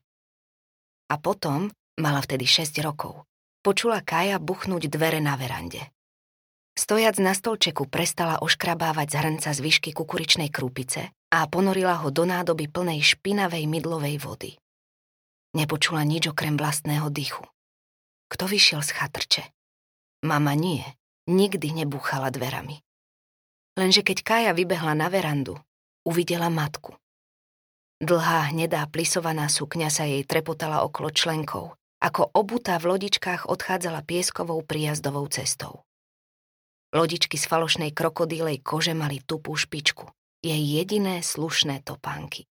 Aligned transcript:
A 1.09 1.17
potom, 1.17 1.73
mala 1.97 2.21
vtedy 2.21 2.45
6 2.45 2.77
rokov, 2.85 3.25
počula 3.65 4.05
Kaja 4.05 4.37
buchnúť 4.37 4.85
dvere 4.85 5.17
na 5.17 5.33
verande. 5.33 5.89
Stojac 6.81 7.21
na 7.21 7.37
stolčeku 7.37 7.85
prestala 7.85 8.41
oškrabávať 8.41 9.13
z 9.13 9.15
hrnca 9.21 9.49
zvyšky 9.53 9.93
kukuričnej 9.93 10.49
krúpice 10.49 11.13
a 11.29 11.45
ponorila 11.45 12.01
ho 12.01 12.09
do 12.09 12.25
nádoby 12.25 12.73
plnej 12.73 13.05
špinavej 13.05 13.69
mydlovej 13.69 14.17
vody. 14.17 14.57
Nepočula 15.53 16.01
nič 16.01 16.33
okrem 16.33 16.57
vlastného 16.57 17.05
dychu. 17.13 17.45
Kto 18.33 18.49
vyšiel 18.49 18.81
z 18.81 18.97
chatrče? 18.97 19.43
Mama 20.25 20.57
nie, 20.57 20.81
nikdy 21.29 21.69
nebúchala 21.85 22.33
dverami. 22.33 22.81
Lenže 23.77 24.01
keď 24.01 24.17
Kaja 24.25 24.51
vybehla 24.57 24.97
na 24.97 25.05
verandu, 25.13 25.61
uvidela 26.01 26.49
matku. 26.49 26.97
Dlhá, 28.01 28.49
hnedá, 28.49 28.89
plisovaná 28.89 29.53
sukňa 29.53 29.93
sa 29.93 30.09
jej 30.09 30.25
trepotala 30.25 30.81
okolo 30.81 31.13
členkov, 31.13 31.77
ako 32.01 32.33
obutá 32.33 32.81
v 32.81 32.97
lodičkách 32.97 33.45
odchádzala 33.45 34.01
pieskovou 34.01 34.65
príjazdovou 34.65 35.29
cestou. 35.29 35.85
Lodičky 36.91 37.39
z 37.39 37.47
falošnej 37.47 37.95
krokodílej 37.95 38.59
kože 38.59 38.91
mali 38.91 39.23
tupú 39.23 39.55
špičku. 39.55 40.11
Jej 40.43 40.59
jediné 40.59 41.23
slušné 41.23 41.87
topánky. 41.87 42.51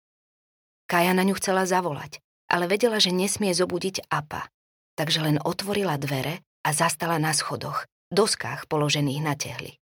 Kaja 0.89 1.13
na 1.13 1.21
ňu 1.21 1.37
chcela 1.37 1.69
zavolať, 1.69 2.25
ale 2.49 2.65
vedela, 2.65 2.97
že 2.97 3.13
nesmie 3.13 3.53
zobudiť 3.53 4.09
apa. 4.09 4.49
Takže 4.97 5.21
len 5.21 5.37
otvorila 5.37 6.01
dvere 6.01 6.41
a 6.65 6.71
zastala 6.73 7.21
na 7.21 7.37
schodoch, 7.37 7.85
doskách 8.09 8.73
položených 8.73 9.21
na 9.21 9.37
tehly. 9.37 9.77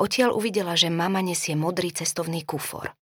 Odtiaľ 0.00 0.32
uvidela, 0.32 0.72
že 0.72 0.88
mama 0.88 1.20
nesie 1.20 1.52
modrý 1.52 1.92
cestovný 1.92 2.48
kufor. 2.48 2.96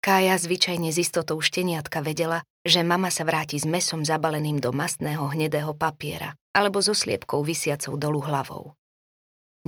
Kája 0.00 0.38
zvyčajne 0.40 0.88
z 0.88 1.04
istotou 1.04 1.36
šteniatka 1.42 2.00
vedela, 2.00 2.46
že 2.64 2.80
mama 2.80 3.12
sa 3.12 3.28
vráti 3.28 3.60
s 3.60 3.68
mesom 3.68 4.08
zabaleným 4.08 4.56
do 4.56 4.72
mastného 4.72 5.26
hnedého 5.36 5.76
papiera 5.76 6.32
alebo 6.56 6.80
so 6.80 6.96
sliepkou 6.96 7.44
vysiacou 7.44 7.98
dolu 8.00 8.24
hlavou. 8.24 8.72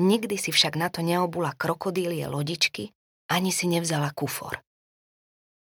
Nikdy 0.00 0.40
si 0.40 0.48
však 0.48 0.80
na 0.80 0.88
to 0.88 1.04
neobula 1.04 1.52
krokodílie 1.52 2.24
lodičky, 2.24 2.96
ani 3.28 3.52
si 3.52 3.68
nevzala 3.68 4.08
kufor. 4.16 4.64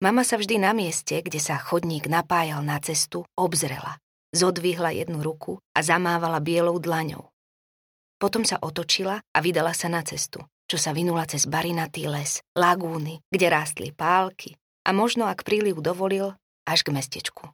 Mama 0.00 0.24
sa 0.24 0.40
vždy 0.40 0.56
na 0.56 0.72
mieste, 0.72 1.20
kde 1.20 1.36
sa 1.36 1.60
chodník 1.60 2.08
napájal 2.08 2.64
na 2.64 2.80
cestu, 2.80 3.28
obzrela. 3.36 4.00
Zodvihla 4.32 4.96
jednu 4.96 5.20
ruku 5.20 5.60
a 5.76 5.84
zamávala 5.84 6.40
bielou 6.40 6.80
dlaňou. 6.80 7.28
Potom 8.16 8.48
sa 8.48 8.56
otočila 8.56 9.20
a 9.20 9.38
vydala 9.44 9.76
sa 9.76 9.92
na 9.92 10.00
cestu, 10.00 10.40
čo 10.64 10.80
sa 10.80 10.96
vynula 10.96 11.28
cez 11.28 11.44
barinatý 11.44 12.08
les, 12.08 12.40
lagúny, 12.56 13.20
kde 13.28 13.46
rástli 13.52 13.92
pálky 13.92 14.56
a 14.88 14.96
možno, 14.96 15.28
ak 15.28 15.44
príliv 15.44 15.84
dovolil, 15.84 16.32
až 16.64 16.80
k 16.80 16.96
mestečku. 16.96 17.52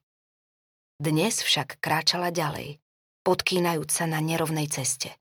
Dnes 1.03 1.43
však 1.43 1.83
kráčala 1.83 2.31
ďalej, 2.31 2.79
podkýnajúc 3.27 3.91
sa 3.91 4.07
na 4.07 4.23
nerovnej 4.23 4.71
ceste. 4.71 5.19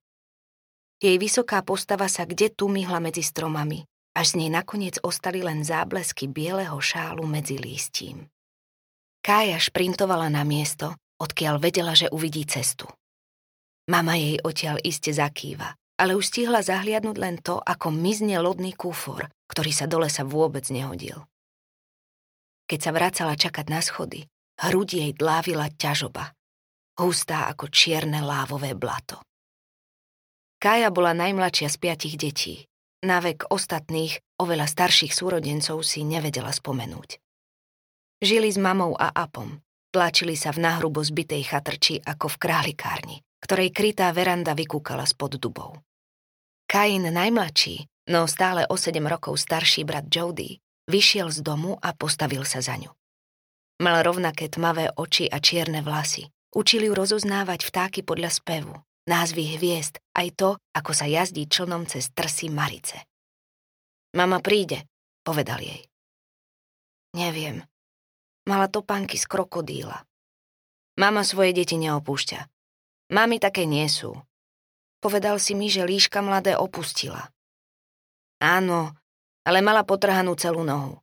Jej 0.97 1.21
vysoká 1.21 1.61
postava 1.61 2.09
sa 2.09 2.25
kde 2.25 2.49
tu 2.49 2.65
myhla 2.73 2.97
medzi 2.97 3.21
stromami, 3.21 3.85
až 4.17 4.33
z 4.33 4.41
nej 4.41 4.49
nakoniec 4.49 4.97
ostali 5.05 5.45
len 5.45 5.61
záblesky 5.61 6.25
bieleho 6.25 6.81
šálu 6.81 7.21
medzi 7.29 7.61
lístím. 7.61 8.25
Kája 9.21 9.61
šprintovala 9.61 10.33
na 10.33 10.41
miesto, 10.41 10.97
odkiaľ 11.21 11.61
vedela, 11.61 11.93
že 11.93 12.09
uvidí 12.09 12.49
cestu. 12.49 12.89
Mama 13.93 14.17
jej 14.17 14.41
odtiaľ 14.41 14.81
iste 14.81 15.13
zakýva, 15.13 15.77
ale 16.01 16.17
už 16.17 16.33
stihla 16.33 16.65
zahliadnúť 16.65 17.17
len 17.21 17.37
to, 17.45 17.61
ako 17.61 17.93
mizne 17.93 18.41
lodný 18.41 18.73
kúfor, 18.73 19.29
ktorý 19.53 19.71
sa 19.71 19.85
dole 19.85 20.09
sa 20.09 20.25
vôbec 20.25 20.65
nehodil. 20.73 21.29
Keď 22.65 22.79
sa 22.81 22.91
vracala 22.91 23.37
čakať 23.37 23.65
na 23.69 23.85
schody, 23.85 24.25
hruď 24.59 24.89
jej 24.97 25.11
dlávila 25.13 25.69
ťažoba, 25.77 26.33
hustá 26.99 27.47
ako 27.53 27.69
čierne 27.69 28.19
lávové 28.25 28.73
blato. 28.73 29.21
Kája 30.57 30.89
bola 30.89 31.13
najmladšia 31.13 31.69
z 31.69 31.77
piatich 31.77 32.15
detí. 32.17 32.65
Na 33.05 33.21
vek 33.21 33.53
ostatných, 33.53 34.41
oveľa 34.41 34.65
starších 34.65 35.13
súrodencov 35.13 35.85
si 35.85 36.01
nevedela 36.01 36.49
spomenúť. 36.49 37.21
Žili 38.17 38.49
s 38.49 38.57
mamou 38.57 38.97
a 38.97 39.13
apom. 39.13 39.61
Tlačili 39.93 40.33
sa 40.33 40.49
v 40.49 40.65
nahrubo 40.65 41.05
zbitej 41.05 41.45
chatrči 41.45 42.01
ako 42.01 42.33
v 42.33 42.37
králikárni, 42.41 43.17
ktorej 43.45 43.69
krytá 43.69 44.09
veranda 44.09 44.57
vykúkala 44.57 45.05
spod 45.05 45.37
dubov. 45.37 45.77
Kain 46.65 47.05
najmladší, 47.05 48.09
no 48.09 48.25
stále 48.25 48.65
o 48.65 48.75
7 48.75 48.97
rokov 49.05 49.37
starší 49.37 49.85
brat 49.85 50.09
Jody, 50.09 50.57
vyšiel 50.89 51.29
z 51.29 51.45
domu 51.45 51.77
a 51.77 51.93
postavil 51.93 52.41
sa 52.49 52.65
za 52.65 52.81
ňu. 52.81 52.89
Mal 53.85 54.01
rovnaké 54.01 54.49
tmavé 54.49 54.89
oči 54.97 55.29
a 55.29 55.37
čierne 55.37 55.85
vlasy. 55.85 56.25
Učili 56.49 56.89
ju 56.89 56.97
rozoznávať 56.97 57.69
vtáky 57.69 58.01
podľa 58.01 58.33
spevu, 58.33 58.73
názvy 59.07 59.57
hviezd, 59.57 59.97
aj 60.13 60.27
to, 60.35 60.49
ako 60.75 60.91
sa 60.93 61.07
jazdí 61.07 61.47
člnom 61.47 61.87
cez 61.87 62.11
trsy 62.11 62.51
Marice. 62.51 63.07
Mama 64.13 64.43
príde, 64.43 64.85
povedal 65.23 65.63
jej. 65.63 65.87
Neviem. 67.15 67.63
Mala 68.47 68.67
topánky 68.67 69.17
z 69.19 69.25
krokodíla. 69.27 70.03
Mama 70.99 71.23
svoje 71.23 71.51
deti 71.55 71.75
neopúšťa. 71.79 72.47
Mami 73.11 73.39
také 73.39 73.63
nie 73.63 73.87
sú. 73.87 74.15
Povedal 74.99 75.39
si 75.39 75.55
mi, 75.55 75.71
že 75.71 75.87
líška 75.87 76.19
mladé 76.19 76.57
opustila. 76.57 77.29
Áno, 78.41 78.93
ale 79.47 79.59
mala 79.63 79.87
potrhanú 79.87 80.35
celú 80.35 80.67
nohu. 80.67 80.99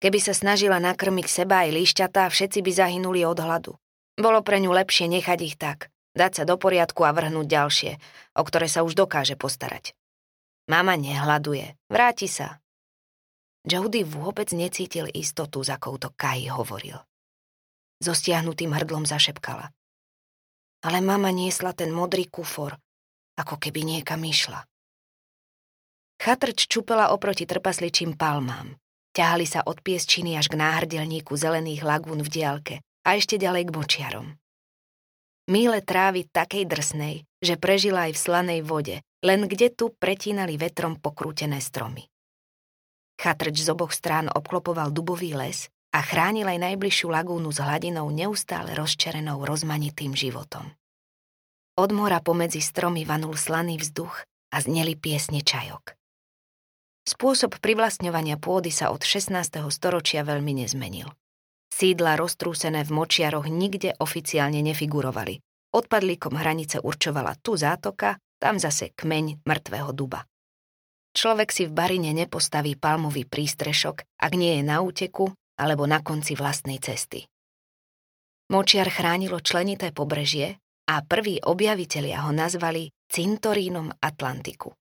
Keby 0.00 0.20
sa 0.20 0.36
snažila 0.36 0.76
nakrmiť 0.76 1.26
seba 1.28 1.64
aj 1.64 1.72
líšťatá, 1.72 2.28
všetci 2.28 2.60
by 2.60 2.70
zahynuli 2.72 3.24
od 3.24 3.38
hladu. 3.40 3.72
Bolo 4.16 4.40
pre 4.44 4.60
ňu 4.60 4.72
lepšie 4.72 5.08
nechať 5.08 5.38
ich 5.44 5.56
tak, 5.56 5.88
dať 6.16 6.32
sa 6.32 6.44
do 6.48 6.56
poriadku 6.56 7.04
a 7.04 7.12
vrhnúť 7.12 7.46
ďalšie, 7.46 7.92
o 8.34 8.42
ktoré 8.42 8.66
sa 8.66 8.82
už 8.82 8.96
dokáže 8.96 9.36
postarať. 9.36 9.92
Mama 10.66 10.98
nehľaduje. 10.98 11.78
Vráti 11.86 12.26
sa. 12.26 12.58
Jody 13.62 14.02
vôbec 14.02 14.50
necítil 14.50 15.06
istotu, 15.12 15.62
za 15.62 15.78
to 15.78 16.10
Kai 16.16 16.50
hovoril. 16.50 16.98
So 18.02 18.16
stiahnutým 18.16 18.74
hrdlom 18.74 19.06
zašepkala. 19.06 19.70
Ale 20.82 20.98
mama 21.04 21.30
niesla 21.30 21.70
ten 21.74 21.94
modrý 21.94 22.26
kufor, 22.26 22.78
ako 23.38 23.58
keby 23.60 23.82
niekam 23.86 24.22
išla. 24.22 24.64
Chatrč 26.16 26.66
čupela 26.66 27.12
oproti 27.12 27.44
trpasličím 27.44 28.16
palmám. 28.16 28.74
Ťahali 29.12 29.46
sa 29.48 29.64
od 29.64 29.80
piesčiny 29.80 30.36
až 30.36 30.52
k 30.52 30.60
náhrdelníku 30.60 31.32
zelených 31.36 31.84
lagún 31.84 32.20
v 32.20 32.28
diálke 32.28 32.74
a 33.04 33.16
ešte 33.16 33.40
ďalej 33.40 33.68
k 33.68 33.74
močiarom. 33.74 34.26
Míle 35.46 35.78
trávy 35.78 36.26
takej 36.26 36.66
drsnej, 36.66 37.22
že 37.38 37.54
prežila 37.54 38.10
aj 38.10 38.18
v 38.18 38.22
slanej 38.22 38.60
vode, 38.66 38.98
len 39.22 39.46
kde 39.46 39.70
tu 39.70 39.94
pretínali 39.94 40.58
vetrom 40.58 40.98
pokrútené 40.98 41.62
stromy. 41.62 42.10
Chatrč 43.14 43.62
z 43.62 43.70
oboch 43.70 43.94
strán 43.94 44.26
obklopoval 44.26 44.90
dubový 44.90 45.38
les 45.38 45.70
a 45.94 46.02
chránil 46.02 46.50
aj 46.50 46.58
najbližšiu 46.66 47.08
lagúnu 47.08 47.54
s 47.54 47.62
hladinou 47.62 48.10
neustále 48.10 48.74
rozčerenou 48.74 49.46
rozmanitým 49.46 50.18
životom. 50.18 50.66
Od 51.78 51.90
mora 51.94 52.18
pomedzi 52.18 52.58
stromy 52.58 53.06
vanul 53.06 53.38
slaný 53.38 53.78
vzduch 53.78 54.26
a 54.50 54.56
zneli 54.58 54.98
piesne 54.98 55.46
čajok. 55.46 55.94
Spôsob 57.06 57.62
privlastňovania 57.62 58.34
pôdy 58.34 58.74
sa 58.74 58.90
od 58.90 59.06
16. 59.06 59.30
storočia 59.70 60.26
veľmi 60.26 60.66
nezmenil. 60.66 61.06
Sídla 61.76 62.16
roztrúsené 62.16 62.88
v 62.88 62.96
močiaroch 62.96 63.52
nikde 63.52 63.92
oficiálne 64.00 64.64
nefigurovali. 64.64 65.44
Odpadlíkom 65.76 66.32
hranice 66.32 66.80
určovala 66.80 67.36
tu 67.36 67.52
zátoka 67.52 68.16
tam 68.40 68.56
zase 68.56 68.96
kmeň 68.96 69.44
mŕtvého 69.44 69.92
duba. 69.92 70.24
Človek 71.12 71.52
si 71.52 71.68
v 71.68 71.76
barine 71.76 72.16
nepostaví 72.16 72.80
palmový 72.80 73.28
prístrešok, 73.28 74.08
ak 74.08 74.32
nie 74.40 74.56
je 74.56 74.62
na 74.64 74.80
úteku 74.80 75.28
alebo 75.60 75.84
na 75.84 76.00
konci 76.00 76.32
vlastnej 76.32 76.80
cesty. 76.80 77.28
Močiar 78.48 78.88
chránilo 78.88 79.44
členité 79.44 79.92
pobrežie 79.92 80.56
a 80.88 81.04
prví 81.04 81.44
objavitelia 81.44 82.24
ho 82.24 82.32
nazvali 82.32 82.88
cintorínom 83.12 83.92
Atlantiku. 84.00 84.72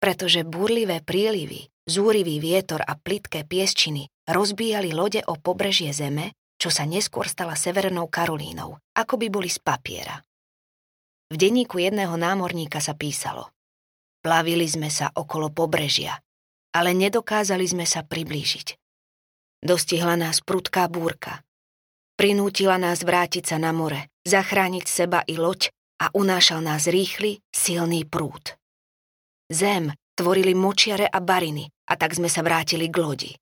Pretože 0.00 0.48
búrlivé 0.48 1.04
prílivy, 1.04 1.68
zúrivý 1.84 2.40
vietor 2.40 2.80
a 2.88 2.96
plitké 2.96 3.44
piesčiny 3.44 4.08
rozbíjali 4.28 4.92
lode 4.92 5.24
o 5.24 5.34
pobrežie 5.40 5.90
zeme, 5.96 6.36
čo 6.60 6.68
sa 6.68 6.84
neskôr 6.84 7.24
stala 7.24 7.56
Severnou 7.56 8.06
Karolínou, 8.12 8.76
ako 8.92 9.14
by 9.16 9.26
boli 9.32 9.48
z 9.48 9.58
papiera. 9.62 10.20
V 11.28 11.36
denníku 11.36 11.80
jedného 11.80 12.16
námorníka 12.16 12.80
sa 12.80 12.92
písalo 12.92 13.52
Plavili 14.18 14.66
sme 14.66 14.90
sa 14.90 15.14
okolo 15.14 15.48
pobrežia, 15.54 16.18
ale 16.74 16.90
nedokázali 16.92 17.64
sme 17.64 17.86
sa 17.86 18.02
priblížiť. 18.02 18.74
Dostihla 19.62 20.18
nás 20.18 20.42
prudká 20.42 20.90
búrka. 20.90 21.46
Prinútila 22.18 22.82
nás 22.82 23.06
vrátiť 23.06 23.54
sa 23.54 23.56
na 23.62 23.70
more, 23.70 24.10
zachrániť 24.26 24.84
seba 24.90 25.22
i 25.30 25.38
loď 25.38 25.70
a 26.02 26.10
unášal 26.14 26.58
nás 26.62 26.90
rýchly, 26.90 27.38
silný 27.54 28.02
prúd. 28.02 28.58
Zem 29.46 29.94
tvorili 30.18 30.52
močiare 30.52 31.06
a 31.06 31.22
bariny 31.22 31.70
a 31.86 31.94
tak 31.94 32.18
sme 32.18 32.26
sa 32.26 32.42
vrátili 32.42 32.90
k 32.90 32.96
lodi. 32.98 33.32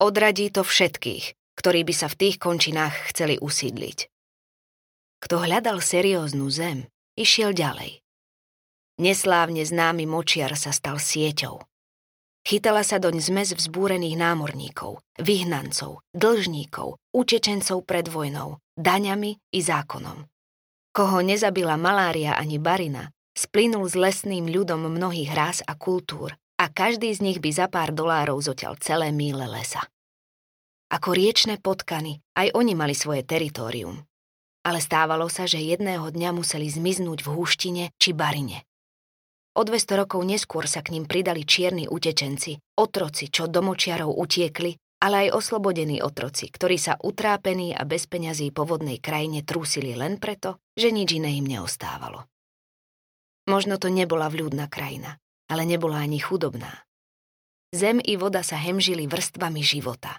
Odradí 0.00 0.48
to 0.48 0.64
všetkých, 0.64 1.36
ktorí 1.58 1.84
by 1.84 1.94
sa 1.94 2.08
v 2.08 2.18
tých 2.18 2.36
končinách 2.40 3.12
chceli 3.12 3.36
usídliť. 3.38 4.08
Kto 5.22 5.46
hľadal 5.46 5.78
serióznu 5.78 6.50
zem, 6.50 6.90
išiel 7.14 7.54
ďalej. 7.54 8.02
Neslávne 8.98 9.62
známy 9.62 10.04
močiar 10.08 10.58
sa 10.58 10.74
stal 10.74 10.98
sieťou. 10.98 11.62
Chytala 12.42 12.82
sa 12.82 12.98
doň 12.98 13.22
zmes 13.22 13.54
vzbúrených 13.54 14.18
námorníkov, 14.18 14.98
vyhnancov, 15.22 16.02
dlžníkov, 16.10 16.98
utečencov 17.14 17.86
pred 17.86 18.10
vojnou, 18.10 18.58
daňami 18.74 19.38
i 19.54 19.60
zákonom. 19.62 20.26
Koho 20.90 21.18
nezabila 21.22 21.78
malária 21.78 22.34
ani 22.34 22.58
barina, 22.58 23.14
splynul 23.38 23.86
s 23.86 23.94
lesným 23.94 24.50
ľudom 24.50 24.90
mnohých 24.90 25.30
rás 25.30 25.62
a 25.62 25.78
kultúr 25.78 26.34
a 26.62 26.70
každý 26.70 27.10
z 27.10 27.26
nich 27.26 27.38
by 27.42 27.50
za 27.50 27.66
pár 27.66 27.90
dolárov 27.90 28.38
zoťal 28.38 28.78
celé 28.78 29.10
míle 29.10 29.50
lesa. 29.50 29.82
Ako 30.94 31.10
riečne 31.10 31.58
potkany, 31.58 32.22
aj 32.38 32.54
oni 32.54 32.78
mali 32.78 32.94
svoje 32.94 33.26
teritorium 33.26 33.98
ale 34.62 34.78
stávalo 34.78 35.26
sa, 35.26 35.44
že 35.44 35.58
jedného 35.58 36.08
dňa 36.08 36.30
museli 36.30 36.70
zmiznúť 36.70 37.26
v 37.26 37.28
húštine 37.34 37.84
či 37.98 38.14
barine. 38.14 38.62
O 39.52 39.68
200 39.68 40.06
rokov 40.06 40.24
neskôr 40.24 40.64
sa 40.64 40.80
k 40.80 40.96
ním 40.96 41.04
pridali 41.04 41.44
čierni 41.44 41.84
utečenci, 41.84 42.56
otroci, 42.80 43.28
čo 43.28 43.50
domočiarov 43.52 44.16
utiekli, 44.16 44.80
ale 45.02 45.28
aj 45.28 45.36
oslobodení 45.36 46.00
otroci, 46.00 46.48
ktorí 46.48 46.78
sa 46.80 46.96
utrápení 46.96 47.76
a 47.76 47.84
bez 47.84 48.08
peňazí 48.08 48.48
po 48.54 48.64
vodnej 48.64 49.02
krajine 49.02 49.44
trúsili 49.44 49.92
len 49.92 50.16
preto, 50.16 50.62
že 50.72 50.88
nič 50.88 51.20
iné 51.20 51.36
im 51.36 51.44
neostávalo. 51.44 52.24
Možno 53.50 53.76
to 53.76 53.90
nebola 53.90 54.30
vľúdna 54.30 54.70
krajina, 54.70 55.18
ale 55.52 55.68
nebola 55.68 56.00
ani 56.00 56.16
chudobná. 56.16 56.72
Zem 57.76 58.00
i 58.00 58.16
voda 58.16 58.40
sa 58.40 58.56
hemžili 58.56 59.04
vrstvami 59.04 59.60
života. 59.60 60.16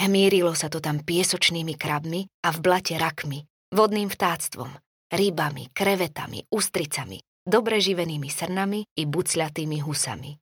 Hmírilo 0.00 0.56
sa 0.56 0.72
to 0.72 0.80
tam 0.80 1.04
piesočnými 1.04 1.76
krabmi 1.76 2.24
a 2.44 2.48
v 2.48 2.58
blate 2.64 2.96
rakmi, 2.96 3.44
vodným 3.72 4.08
vtáctvom, 4.08 4.72
rybami, 5.12 5.68
krevetami, 5.72 6.48
ústricami, 6.48 7.20
dobre 7.44 7.80
živenými 7.80 8.28
srnami 8.28 8.88
i 9.00 9.02
bucľatými 9.04 9.84
husami. 9.84 10.32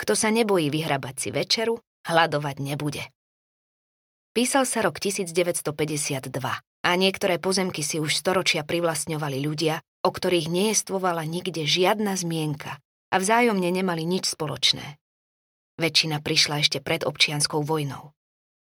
Kto 0.00 0.12
sa 0.16 0.28
nebojí 0.32 0.68
vyhrabať 0.68 1.14
si 1.16 1.28
večeru, 1.32 1.80
hľadovať 2.08 2.56
nebude. 2.60 3.04
Písal 4.34 4.66
sa 4.66 4.82
rok 4.82 4.98
1952 4.98 6.28
a 6.84 6.90
niektoré 6.98 7.38
pozemky 7.38 7.86
si 7.86 8.02
už 8.02 8.18
storočia 8.18 8.66
privlastňovali 8.66 9.38
ľudia, 9.40 9.80
o 10.02 10.10
ktorých 10.10 10.50
neestvovala 10.50 11.22
nikde 11.24 11.64
žiadna 11.64 12.18
zmienka 12.18 12.83
a 13.14 13.22
vzájomne 13.22 13.70
nemali 13.70 14.02
nič 14.02 14.34
spoločné. 14.34 14.98
Väčšina 15.78 16.18
prišla 16.18 16.66
ešte 16.66 16.82
pred 16.82 17.06
občianskou 17.06 17.62
vojnou. 17.62 18.10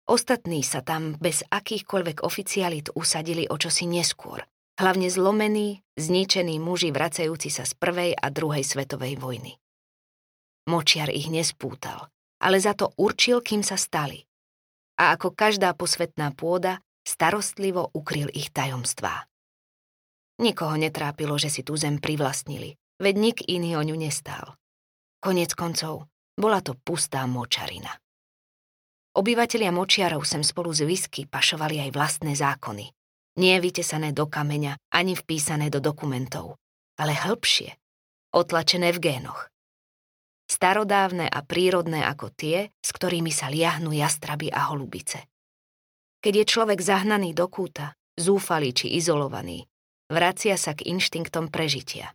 Ostatní 0.07 0.63
sa 0.63 0.79
tam 0.79 1.19
bez 1.19 1.43
akýchkoľvek 1.51 2.23
oficialit 2.23 2.95
usadili 2.95 3.43
o 3.51 3.59
čosi 3.59 3.83
neskôr, 3.91 4.39
hlavne 4.79 5.11
zlomení, 5.11 5.83
zničení 5.99 6.63
muži 6.63 6.95
vracajúci 6.95 7.51
sa 7.51 7.67
z 7.67 7.75
prvej 7.75 8.15
a 8.15 8.31
druhej 8.31 8.63
svetovej 8.63 9.19
vojny. 9.19 9.59
Močiar 10.71 11.11
ich 11.11 11.27
nespútal, 11.27 12.07
ale 12.39 12.63
za 12.63 12.71
to 12.71 12.95
určil, 12.95 13.43
kým 13.43 13.67
sa 13.67 13.75
stali. 13.75 14.23
A 14.95 15.11
ako 15.15 15.35
každá 15.35 15.75
posvetná 15.75 16.31
pôda, 16.31 16.79
starostlivo 17.03 17.91
ukryl 17.91 18.31
ich 18.31 18.51
tajomstvá. 18.55 19.27
Nikoho 20.39 20.75
netrápilo, 20.79 21.35
že 21.35 21.51
si 21.51 21.67
tú 21.67 21.75
zem 21.75 21.99
privlastnili, 21.99 22.79
veď 22.97 23.15
nik 23.17 23.37
iný 23.45 23.77
o 23.77 23.83
ňu 23.85 23.97
nestál. 23.97 24.57
Konec 25.21 25.53
koncov, 25.57 26.09
bola 26.37 26.61
to 26.61 26.77
pustá 26.77 27.25
močarina. 27.25 27.89
Obyvatelia 29.17 29.73
močiarov 29.73 30.29
sem 30.29 30.45
spolu 30.45 30.69
s 30.69 30.85
whisky 30.85 31.25
pašovali 31.25 31.81
aj 31.81 31.89
vlastné 31.89 32.37
zákony. 32.37 32.93
Nie 33.41 33.57
vytesané 33.57 34.13
do 34.13 34.29
kameňa, 34.29 34.77
ani 34.93 35.17
vpísané 35.17 35.73
do 35.73 35.81
dokumentov, 35.81 36.61
ale 37.01 37.17
hĺbšie, 37.17 37.73
otlačené 38.33 38.93
v 38.93 39.01
génoch. 39.01 39.49
Starodávne 40.45 41.25
a 41.25 41.41
prírodné 41.41 42.05
ako 42.05 42.29
tie, 42.33 42.69
s 42.77 42.89
ktorými 42.93 43.33
sa 43.33 43.49
liahnú 43.49 43.89
jastraby 43.91 44.53
a 44.53 44.69
holubice. 44.69 45.25
Keď 46.21 46.33
je 46.33 46.45
človek 46.45 46.79
zahnaný 46.81 47.33
do 47.33 47.49
kúta, 47.49 47.97
zúfalý 48.17 48.73
či 48.73 48.97
izolovaný, 48.97 49.65
vracia 50.09 50.57
sa 50.57 50.77
k 50.77 50.87
inštinktom 50.93 51.49
prežitia. 51.49 52.13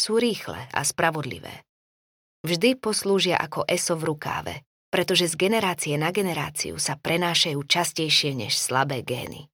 Sú 0.00 0.16
rýchle 0.16 0.56
a 0.72 0.80
spravodlivé. 0.80 1.68
Vždy 2.40 2.80
poslúžia 2.80 3.36
ako 3.36 3.68
eso 3.68 4.00
v 4.00 4.16
rukáve, 4.16 4.54
pretože 4.88 5.28
z 5.28 5.36
generácie 5.36 6.00
na 6.00 6.08
generáciu 6.08 6.80
sa 6.80 6.96
prenášajú 6.96 7.60
častejšie 7.60 8.32
než 8.32 8.56
slabé 8.56 9.04
gény. 9.04 9.52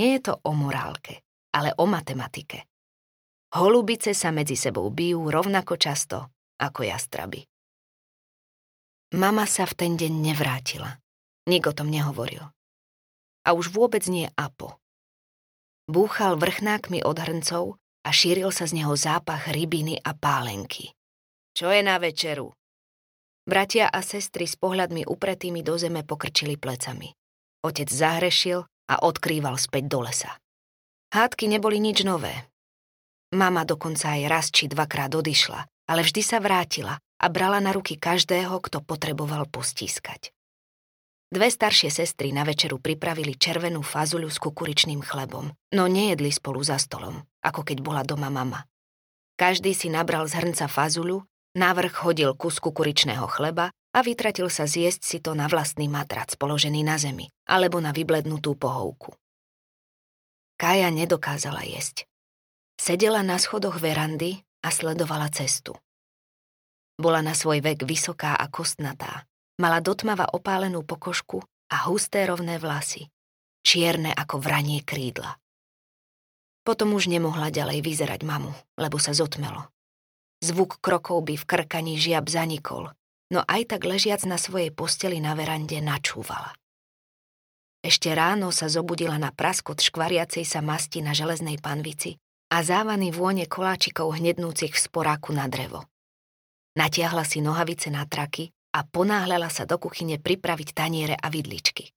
Nie 0.00 0.16
je 0.16 0.32
to 0.32 0.40
o 0.40 0.56
morálke, 0.56 1.20
ale 1.52 1.76
o 1.76 1.84
matematike. 1.84 2.64
Holubice 3.52 4.16
sa 4.16 4.32
medzi 4.32 4.56
sebou 4.56 4.88
bijú 4.88 5.28
rovnako 5.28 5.76
často 5.76 6.32
ako 6.56 6.88
jastraby. 6.88 7.44
Mama 9.20 9.44
sa 9.44 9.68
v 9.68 9.76
ten 9.76 9.92
deň 10.00 10.12
nevrátila. 10.24 11.04
Nik 11.52 11.68
o 11.68 11.76
tom 11.76 11.92
nehovoril 11.92 12.48
a 13.44 13.52
už 13.52 13.70
vôbec 13.70 14.02
nie 14.08 14.32
Apo. 14.34 14.80
Búchal 15.84 16.40
vrchnákmi 16.40 17.04
od 17.04 17.16
hrncov 17.20 17.76
a 18.04 18.12
šíril 18.12 18.52
sa 18.52 18.68
z 18.68 18.84
neho 18.84 18.92
zápach 18.92 19.48
rybiny 19.48 19.96
a 20.04 20.12
pálenky. 20.12 20.92
Čo 21.56 21.72
je 21.72 21.80
na 21.80 21.96
večeru? 21.96 22.52
Bratia 23.48 23.88
a 23.88 24.00
sestry 24.04 24.44
s 24.44 24.56
pohľadmi 24.60 25.08
upretými 25.08 25.64
do 25.64 25.76
zeme 25.80 26.04
pokrčili 26.04 26.60
plecami. 26.60 27.12
Otec 27.64 27.88
zahrešil 27.88 28.60
a 28.64 28.94
odkrýval 29.00 29.56
späť 29.56 29.88
do 29.88 30.04
lesa. 30.04 30.36
Hádky 31.14 31.46
neboli 31.46 31.78
nič 31.78 32.02
nové. 32.02 32.50
Mama 33.32 33.62
dokonca 33.62 34.18
aj 34.18 34.22
raz 34.26 34.46
či 34.50 34.66
dvakrát 34.66 35.14
odišla, 35.14 35.60
ale 35.86 36.00
vždy 36.02 36.22
sa 36.26 36.42
vrátila 36.42 36.98
a 36.98 37.26
brala 37.30 37.62
na 37.62 37.70
ruky 37.70 37.94
každého, 37.94 38.58
kto 38.58 38.82
potreboval 38.82 39.46
postískať. 39.46 40.33
Dve 41.32 41.48
staršie 41.48 41.88
sestry 41.88 42.30
na 42.30 42.44
večeru 42.44 42.78
pripravili 42.78 43.34
červenú 43.34 43.80
fazuľu 43.80 44.28
s 44.28 44.38
kukuričným 44.38 45.00
chlebom, 45.00 45.52
no 45.72 45.84
nejedli 45.88 46.28
spolu 46.30 46.60
za 46.60 46.76
stolom, 46.76 47.24
ako 47.40 47.60
keď 47.64 47.78
bola 47.80 48.02
doma 48.04 48.28
mama. 48.28 48.68
Každý 49.34 49.74
si 49.74 49.90
nabral 49.90 50.30
z 50.30 50.38
hrnca 50.38 50.70
fazuľu, 50.70 51.26
návrh 51.58 51.94
hodil 52.06 52.38
kus 52.38 52.62
kukuričného 52.62 53.26
chleba 53.26 53.74
a 53.94 53.98
vytratil 54.02 54.46
sa 54.46 54.66
zjesť 54.66 55.02
si 55.02 55.18
to 55.18 55.34
na 55.34 55.50
vlastný 55.50 55.90
matrac 55.90 56.34
položený 56.38 56.86
na 56.86 56.98
zemi 56.98 57.30
alebo 57.46 57.82
na 57.82 57.90
vyblednutú 57.90 58.54
pohovku. 58.54 59.14
Kaja 60.54 60.90
nedokázala 60.94 61.66
jesť. 61.66 62.06
Sedela 62.78 63.26
na 63.26 63.42
schodoch 63.42 63.82
verandy 63.82 64.42
a 64.62 64.70
sledovala 64.70 65.30
cestu. 65.34 65.74
Bola 66.94 67.26
na 67.26 67.34
svoj 67.34 67.58
vek 67.58 67.82
vysoká 67.82 68.38
a 68.38 68.46
kostnatá, 68.46 69.26
Mala 69.54 69.78
dotmava 69.78 70.26
opálenú 70.34 70.82
pokožku 70.82 71.38
a 71.70 71.86
husté 71.86 72.26
rovné 72.26 72.58
vlasy, 72.58 73.06
čierne 73.62 74.10
ako 74.10 74.42
vranie 74.42 74.82
krídla. 74.82 75.38
Potom 76.66 76.96
už 76.96 77.06
nemohla 77.06 77.54
ďalej 77.54 77.84
vyzerať 77.84 78.26
mamu, 78.26 78.50
lebo 78.80 78.98
sa 78.98 79.14
zotmelo. 79.14 79.70
Zvuk 80.42 80.82
krokov 80.82 81.22
by 81.22 81.38
v 81.38 81.44
krkaní 81.44 81.94
žiab 82.00 82.26
zanikol, 82.26 82.90
no 83.30 83.40
aj 83.46 83.76
tak 83.76 83.86
ležiac 83.86 84.26
na 84.26 84.40
svojej 84.40 84.74
posteli 84.74 85.22
na 85.22 85.38
verande 85.38 85.78
načúvala. 85.78 86.50
Ešte 87.84 88.10
ráno 88.16 88.48
sa 88.48 88.66
zobudila 88.66 89.20
na 89.20 89.28
praskot 89.28 89.84
škvariacej 89.84 90.48
sa 90.48 90.64
masti 90.64 91.04
na 91.04 91.12
železnej 91.12 91.60
panvici 91.60 92.16
a 92.48 92.64
závany 92.64 93.12
vône 93.12 93.44
koláčikov 93.44 94.16
hnednúcich 94.16 94.72
v 94.72 94.80
sporáku 94.80 95.36
na 95.36 95.46
drevo. 95.52 95.84
Natiahla 96.80 97.28
si 97.28 97.44
nohavice 97.44 97.92
na 97.92 98.08
traky 98.08 98.50
a 98.74 98.82
ponáhľala 98.82 99.46
sa 99.54 99.62
do 99.62 99.78
kuchyne 99.78 100.18
pripraviť 100.18 100.68
taniere 100.74 101.14
a 101.14 101.30
vidličky. 101.30 101.94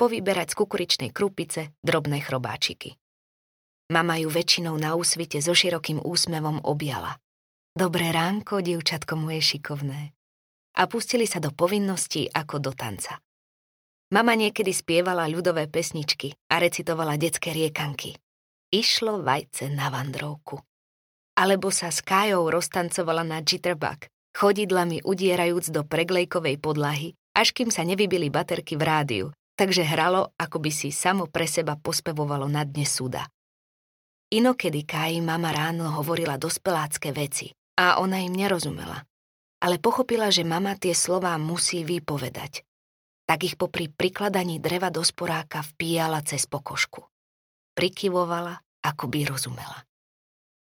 Povyberať 0.00 0.56
z 0.56 0.58
kukuričnej 0.58 1.10
krupice 1.12 1.76
drobné 1.84 2.24
chrobáčiky. 2.24 2.96
Mama 3.92 4.16
ju 4.18 4.32
väčšinou 4.32 4.74
na 4.80 4.96
úsvite 4.96 5.38
so 5.44 5.52
širokým 5.52 6.00
úsmevom 6.00 6.64
objala. 6.64 7.20
Dobré 7.76 8.08
ránko, 8.10 8.64
dievčatko 8.64 9.20
moje 9.20 9.44
šikovné. 9.44 10.16
A 10.76 10.82
pustili 10.88 11.28
sa 11.28 11.40
do 11.40 11.52
povinností 11.52 12.28
ako 12.32 12.56
do 12.60 12.72
tanca. 12.72 13.20
Mama 14.12 14.32
niekedy 14.32 14.72
spievala 14.72 15.28
ľudové 15.28 15.68
pesničky 15.68 16.32
a 16.52 16.60
recitovala 16.60 17.20
detské 17.20 17.52
riekanky. 17.52 18.16
Išlo 18.72 19.20
vajce 19.22 19.70
na 19.72 19.92
vandrovku. 19.92 20.60
Alebo 21.36 21.68
sa 21.68 21.92
s 21.92 22.00
Kájou 22.00 22.48
roztancovala 22.48 23.22
na 23.24 23.44
jitterbug 23.44 24.08
chodidlami 24.36 25.00
udierajúc 25.00 25.72
do 25.72 25.80
preglejkovej 25.80 26.60
podlahy, 26.60 27.16
až 27.32 27.56
kým 27.56 27.72
sa 27.72 27.88
nevybili 27.88 28.28
baterky 28.28 28.76
v 28.76 28.84
rádiu, 28.84 29.26
takže 29.56 29.80
hralo, 29.80 30.36
ako 30.36 30.60
by 30.60 30.68
si 30.68 30.92
samo 30.92 31.24
pre 31.24 31.48
seba 31.48 31.80
pospevovalo 31.80 32.44
na 32.44 32.68
dne 32.68 32.84
súda. 32.84 33.24
Inokedy 34.28 34.84
Kai 34.84 35.24
mama 35.24 35.56
ráno 35.56 35.88
hovorila 35.96 36.36
dospelácké 36.36 37.16
veci 37.16 37.48
a 37.80 37.96
ona 38.04 38.20
im 38.20 38.36
nerozumela. 38.36 39.00
Ale 39.56 39.80
pochopila, 39.80 40.28
že 40.28 40.44
mama 40.44 40.76
tie 40.76 40.92
slová 40.92 41.32
musí 41.40 41.80
vypovedať. 41.80 42.60
Tak 43.24 43.38
ich 43.40 43.56
popri 43.56 43.88
prikladaní 43.88 44.60
dreva 44.60 44.92
do 44.92 45.00
sporáka 45.00 45.64
vpíjala 45.64 46.20
cez 46.20 46.44
pokožku. 46.44 47.08
Prikyvovala, 47.72 48.60
ako 48.84 49.04
by 49.08 49.20
rozumela. 49.32 49.78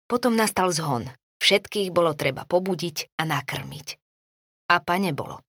Potom 0.06 0.38
nastal 0.38 0.70
zhon 0.70 1.10
Všetkých 1.38 1.94
bolo 1.94 2.18
treba 2.18 2.42
pobudiť 2.44 3.18
a 3.18 3.22
nakrmiť. 3.26 3.88
A 4.68 4.76
pa 4.82 4.98
nebolo. 4.98 5.40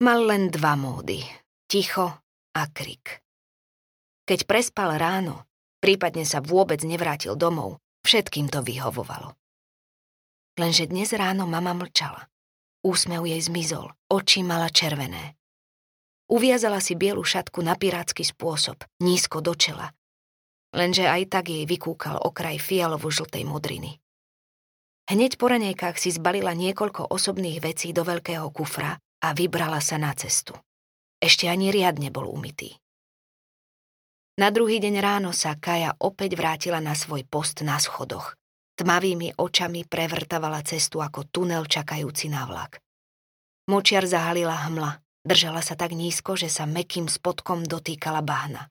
Mal 0.00 0.24
len 0.24 0.48
dva 0.48 0.78
módy. 0.78 1.20
Ticho 1.68 2.06
a 2.56 2.62
krik. 2.70 3.20
Keď 4.24 4.46
prespal 4.46 4.96
ráno, 4.96 5.46
prípadne 5.82 6.22
sa 6.22 6.38
vôbec 6.38 6.80
nevrátil 6.86 7.34
domov, 7.34 7.82
všetkým 8.06 8.48
to 8.48 8.62
vyhovovalo. 8.62 9.34
Lenže 10.58 10.86
dnes 10.90 11.10
ráno 11.14 11.46
mama 11.50 11.74
mlčala. 11.74 12.30
Úsmev 12.80 13.28
jej 13.28 13.42
zmizol, 13.44 13.92
oči 14.08 14.40
mala 14.40 14.72
červené. 14.72 15.36
Uviazala 16.30 16.78
si 16.78 16.94
bielu 16.94 17.20
šatku 17.20 17.60
na 17.60 17.74
pirátsky 17.74 18.22
spôsob, 18.22 18.86
nízko 19.02 19.42
do 19.42 19.52
čela. 19.58 19.90
Lenže 20.70 21.04
aj 21.04 21.26
tak 21.26 21.50
jej 21.50 21.66
vykúkal 21.66 22.22
okraj 22.22 22.62
fialovo-žltej 22.62 23.42
modriny. 23.42 23.98
Hneď 25.10 25.42
po 25.42 25.50
ranejkách 25.50 25.98
si 25.98 26.14
zbalila 26.14 26.54
niekoľko 26.54 27.10
osobných 27.10 27.58
vecí 27.58 27.90
do 27.90 28.06
veľkého 28.06 28.46
kufra 28.54 28.94
a 28.94 29.34
vybrala 29.34 29.82
sa 29.82 29.98
na 29.98 30.14
cestu. 30.14 30.54
Ešte 31.18 31.50
ani 31.50 31.74
riadne 31.74 32.14
bol 32.14 32.30
umytý. 32.30 32.78
Na 34.38 34.54
druhý 34.54 34.78
deň 34.78 34.94
ráno 35.02 35.34
sa 35.34 35.58
Kaja 35.58 35.98
opäť 35.98 36.38
vrátila 36.38 36.78
na 36.78 36.94
svoj 36.94 37.26
post 37.26 37.66
na 37.66 37.82
schodoch. 37.82 38.38
Tmavými 38.78 39.34
očami 39.34 39.82
prevrtavala 39.82 40.62
cestu 40.62 41.02
ako 41.02 41.26
tunel 41.26 41.66
čakajúci 41.66 42.30
na 42.30 42.46
vlak. 42.46 42.78
Močiar 43.66 44.06
zahalila 44.06 44.70
hmla, 44.70 45.02
držala 45.26 45.58
sa 45.58 45.74
tak 45.74 45.90
nízko, 45.90 46.38
že 46.38 46.46
sa 46.46 46.70
mekým 46.70 47.10
spodkom 47.10 47.66
dotýkala 47.66 48.22
bahna. 48.22 48.70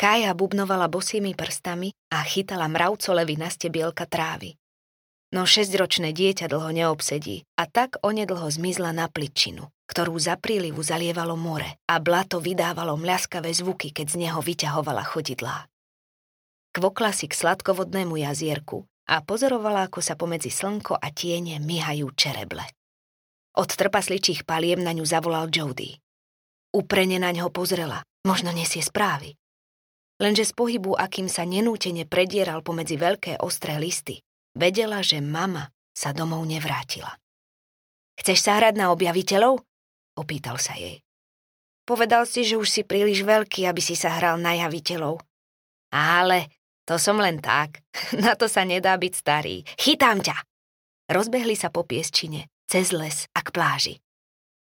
Kaja 0.00 0.32
bubnovala 0.32 0.88
bosými 0.88 1.36
prstami 1.36 1.92
a 2.08 2.24
chytala 2.24 2.72
mravcolevy 2.72 3.36
na 3.36 3.52
stebielka 3.52 4.08
trávy. 4.08 4.56
No 5.32 5.48
šesťročné 5.48 6.12
dieťa 6.12 6.44
dlho 6.44 6.76
neobsedí 6.76 7.48
a 7.56 7.64
tak 7.64 7.96
onedlho 8.04 8.52
zmizla 8.52 8.92
na 8.92 9.08
pličinu, 9.08 9.72
ktorú 9.88 10.20
za 10.20 10.36
prílivu 10.36 10.84
zalievalo 10.84 11.40
more 11.40 11.80
a 11.88 11.96
blato 12.04 12.36
vydávalo 12.36 13.00
mľaskavé 13.00 13.48
zvuky, 13.48 13.96
keď 13.96 14.06
z 14.12 14.16
neho 14.28 14.44
vyťahovala 14.44 15.00
chodidlá. 15.08 15.72
Kvokla 16.76 17.16
si 17.16 17.32
k 17.32 17.36
sladkovodnému 17.36 18.20
jazierku 18.20 18.84
a 19.08 19.24
pozorovala, 19.24 19.88
ako 19.88 20.04
sa 20.04 20.20
pomedzi 20.20 20.52
slnko 20.52 21.00
a 21.00 21.08
tiene 21.08 21.56
myhajú 21.64 22.12
čereble. 22.12 22.68
Od 23.56 23.68
trpasličích 23.72 24.44
paliem 24.44 24.84
na 24.84 24.92
ňu 24.92 25.04
zavolal 25.04 25.48
Jody. 25.48 25.96
Uprene 26.76 27.16
na 27.16 27.32
ňo 27.32 27.48
pozrela, 27.48 28.04
možno 28.24 28.52
nesie 28.52 28.84
správy. 28.84 29.36
Lenže 30.20 30.48
z 30.48 30.52
pohybu, 30.52 30.92
akým 30.96 31.28
sa 31.28 31.48
nenútene 31.48 32.04
predieral 32.04 32.64
pomedzi 32.64 32.96
veľké 32.96 33.40
ostré 33.44 33.76
listy, 33.76 34.24
Vedela, 34.52 35.00
že 35.00 35.24
mama 35.24 35.72
sa 35.96 36.12
domov 36.12 36.44
nevrátila. 36.44 37.16
Chceš 38.20 38.38
sa 38.44 38.60
hrať 38.60 38.76
na 38.76 38.92
objaviteľov? 38.92 39.60
Opýtal 40.20 40.60
sa 40.60 40.76
jej. 40.76 41.00
Povedal 41.82 42.28
si, 42.28 42.44
že 42.46 42.60
už 42.60 42.68
si 42.68 42.82
príliš 42.84 43.24
veľký, 43.26 43.66
aby 43.66 43.80
si 43.82 43.96
sa 43.98 44.14
hral 44.14 44.38
na 44.38 44.54
javiteľov. 44.54 45.18
Ale 45.90 46.52
to 46.86 47.00
som 47.00 47.18
len 47.18 47.40
tak. 47.42 47.82
Na 48.24 48.32
to 48.38 48.46
sa 48.48 48.64
nedá 48.64 48.96
byť 48.96 49.12
starý. 49.12 49.66
Chytám 49.76 50.24
ťa! 50.24 50.36
Rozbehli 51.10 51.58
sa 51.58 51.68
po 51.68 51.84
piesčine, 51.84 52.48
cez 52.64 52.94
les 52.94 53.28
a 53.36 53.40
k 53.44 53.48
pláži. 53.52 53.94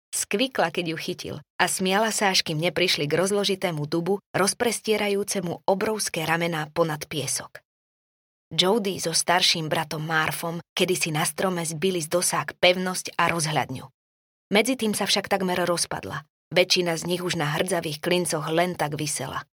Skvikla, 0.10 0.74
keď 0.74 0.86
ju 0.89 0.98
chytil 0.98 1.36
a 1.62 1.69
smiala 1.69 2.10
sa, 2.10 2.34
až 2.34 2.41
kým 2.41 2.58
neprišli 2.58 3.05
k 3.05 3.13
rozložitému 3.13 3.86
dubu, 3.86 4.17
rozprestierajúcemu 4.34 5.69
obrovské 5.69 6.25
ramená 6.25 6.65
ponad 6.74 7.05
piesok. 7.05 7.62
Jody 8.50 8.98
so 8.98 9.13
starším 9.13 9.70
bratom 9.70 10.01
Marfom 10.01 10.58
kedysi 10.74 11.13
na 11.13 11.22
strome 11.22 11.62
zbili 11.62 12.01
z 12.01 12.10
dosák 12.10 12.58
pevnosť 12.58 13.13
a 13.18 13.29
rozhľadňu. 13.29 13.86
Medzi 14.50 14.74
tým 14.74 14.98
sa 14.98 15.06
však 15.06 15.29
takmer 15.29 15.62
rozpadla 15.70 16.25
Väčšina 16.50 16.98
z 16.98 17.06
nich 17.06 17.22
už 17.22 17.38
na 17.38 17.46
hrdzavých 17.46 18.01
klincoch 18.01 18.50
len 18.50 18.74
tak 18.74 18.98
vysela. 18.98 19.46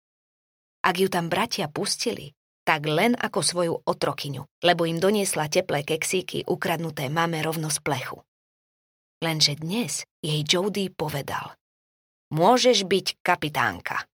Ak 0.79 0.95
ju 0.95 1.11
tam 1.11 1.27
bratia 1.27 1.67
pustili, 1.67 2.31
tak 2.63 2.87
len 2.87 3.19
ako 3.19 3.39
svoju 3.43 3.73
otrokyňu, 3.83 4.47
lebo 4.63 4.87
im 4.87 5.03
doniesla 5.03 5.51
teplé 5.51 5.83
keksíky 5.83 6.47
ukradnuté 6.47 7.11
mame 7.11 7.43
rovno 7.43 7.67
z 7.67 7.83
plechu. 7.83 8.23
Lenže 9.19 9.59
dnes 9.59 10.07
jej 10.23 10.39
Jody 10.47 10.87
povedal 10.87 11.59
Môžeš 12.31 12.87
byť 12.87 13.19
kapitánka. 13.19 14.07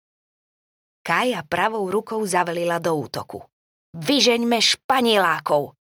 Kaja 1.05 1.45
pravou 1.45 1.85
rukou 1.85 2.25
zavelila 2.25 2.81
do 2.81 2.97
útoku. 2.97 3.45
Vyžeňme 3.91 4.55
španielákov! 4.63 5.75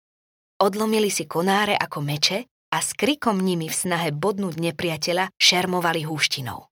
Odlomili 0.58 1.14
si 1.14 1.30
konáre 1.30 1.78
ako 1.78 2.02
meče 2.02 2.50
a 2.74 2.82
s 2.82 2.98
krikom 2.98 3.38
nimi 3.38 3.70
v 3.70 3.76
snahe 3.78 4.10
bodnúť 4.10 4.58
nepriateľa 4.58 5.30
šermovali 5.38 6.10
húštinou. 6.10 6.66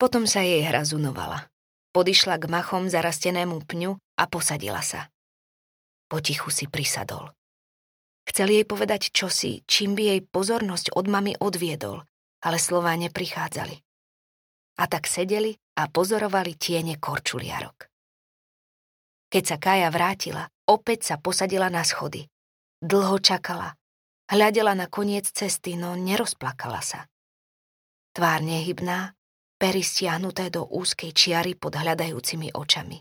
Potom 0.00 0.24
sa 0.24 0.40
jej 0.40 0.64
hra 0.64 0.88
zunovala. 0.88 1.52
Podišla 1.92 2.40
k 2.40 2.48
machom 2.48 2.88
zarastenému 2.88 3.60
pňu 3.68 4.00
a 4.16 4.24
posadila 4.24 4.80
sa. 4.80 5.12
Potichu 6.08 6.48
si 6.48 6.64
prisadol. 6.64 7.28
Chcel 8.24 8.56
jej 8.56 8.64
povedať 8.64 9.12
čosi, 9.12 9.60
čím 9.68 9.92
by 9.92 10.16
jej 10.16 10.20
pozornosť 10.24 10.96
od 10.96 11.12
mamy 11.12 11.36
odviedol, 11.36 12.08
ale 12.40 12.56
slová 12.56 12.96
neprichádzali. 12.96 13.76
A 14.80 14.88
tak 14.88 15.04
sedeli 15.04 15.52
a 15.76 15.92
pozorovali 15.92 16.56
tiene 16.56 16.96
korčuliarok. 16.96 17.91
Keď 19.32 19.44
sa 19.48 19.56
Kaja 19.56 19.88
vrátila, 19.88 20.44
opäť 20.68 21.08
sa 21.08 21.16
posadila 21.16 21.72
na 21.72 21.80
schody. 21.88 22.28
Dlho 22.84 23.16
čakala. 23.16 23.72
Hľadela 24.28 24.76
na 24.76 24.92
koniec 24.92 25.24
cesty, 25.32 25.80
no 25.80 25.96
nerozplakala 25.96 26.84
sa. 26.84 27.08
Tvár 28.12 28.44
nehybná, 28.44 29.16
pery 29.56 29.80
stiahnuté 29.80 30.52
do 30.52 30.68
úzkej 30.68 31.16
čiary 31.16 31.56
pod 31.56 31.80
hľadajúcimi 31.80 32.52
očami. 32.52 33.00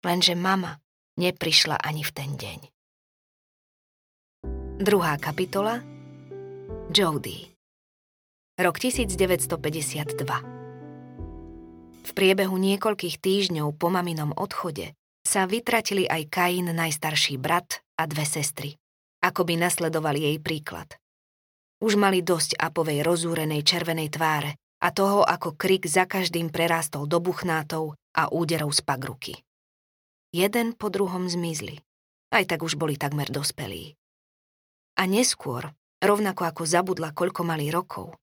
Lenže 0.00 0.32
mama 0.32 0.80
neprišla 1.20 1.76
ani 1.76 2.00
v 2.00 2.12
ten 2.16 2.40
deň. 2.40 2.60
Druhá 4.80 5.20
kapitola 5.20 5.84
Jody 6.88 7.52
Rok 8.56 8.76
1952 8.80 10.16
V 12.00 12.10
priebehu 12.16 12.56
niekoľkých 12.56 13.20
týždňov 13.20 13.76
po 13.76 13.92
maminom 13.92 14.32
odchode 14.34 14.96
sa 15.34 15.50
vytratili 15.50 16.06
aj 16.06 16.30
Kain, 16.30 16.70
najstarší 16.70 17.42
brat 17.42 17.82
a 17.98 18.06
dve 18.06 18.22
sestry, 18.22 18.78
ako 19.18 19.42
by 19.42 19.58
nasledovali 19.58 20.30
jej 20.30 20.38
príklad. 20.38 20.94
Už 21.82 21.98
mali 21.98 22.22
dosť 22.22 22.54
apovej 22.54 23.02
rozúrenej 23.02 23.66
červenej 23.66 24.14
tváre 24.14 24.54
a 24.78 24.94
toho, 24.94 25.26
ako 25.26 25.58
krik 25.58 25.90
za 25.90 26.06
každým 26.06 26.54
prerástol 26.54 27.10
do 27.10 27.18
buchnátov 27.18 27.98
a 28.14 28.30
úderov 28.30 28.70
z 28.78 28.86
pagruky. 28.86 29.34
Jeden 30.30 30.78
po 30.78 30.86
druhom 30.86 31.26
zmizli. 31.26 31.82
Aj 32.30 32.46
tak 32.46 32.62
už 32.62 32.78
boli 32.78 32.94
takmer 32.94 33.26
dospelí. 33.26 33.98
A 34.94 35.10
neskôr, 35.10 35.74
rovnako 35.98 36.46
ako 36.46 36.62
zabudla, 36.62 37.10
koľko 37.10 37.42
mali 37.42 37.74
rokov, 37.74 38.14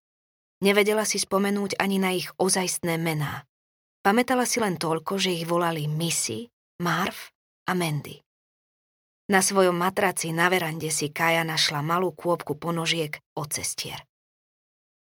nevedela 0.64 1.04
si 1.04 1.20
spomenúť 1.20 1.76
ani 1.76 2.00
na 2.00 2.16
ich 2.16 2.32
ozajstné 2.40 2.96
mená. 2.96 3.44
Pamätala 4.00 4.48
si 4.48 4.64
len 4.64 4.80
toľko, 4.80 5.20
že 5.20 5.36
ich 5.36 5.44
volali 5.44 5.92
Missy, 5.92 6.48
Marv 6.82 7.30
a 7.70 7.78
Mandy. 7.78 8.26
Na 9.30 9.46
svojom 9.46 9.78
matraci 9.78 10.34
na 10.34 10.50
verande 10.50 10.90
si 10.90 11.14
Kaja 11.14 11.46
našla 11.46 11.86
malú 11.86 12.10
kôpku 12.10 12.58
ponožiek 12.58 13.22
od 13.38 13.54
cestier. 13.54 14.02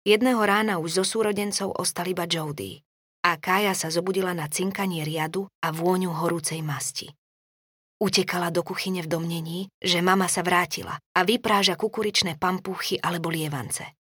Jedného 0.04 0.44
rána 0.44 0.76
už 0.76 1.00
zo 1.00 1.04
súrodencov 1.08 1.72
ostal 1.72 2.12
iba 2.12 2.28
Jody 2.28 2.84
a 3.24 3.40
Kája 3.40 3.72
sa 3.72 3.88
zobudila 3.88 4.36
na 4.36 4.52
cinkanie 4.52 5.00
riadu 5.00 5.48
a 5.64 5.72
vôňu 5.72 6.12
horúcej 6.12 6.60
masti. 6.60 7.08
Utekala 8.04 8.52
do 8.52 8.60
kuchyne 8.60 9.00
v 9.00 9.08
domnení, 9.08 9.72
že 9.80 10.04
mama 10.04 10.28
sa 10.28 10.44
vrátila 10.44 11.00
a 11.16 11.20
vypráža 11.24 11.80
kukuričné 11.80 12.36
pampuchy 12.36 13.00
alebo 13.00 13.32
lievance. 13.32 13.96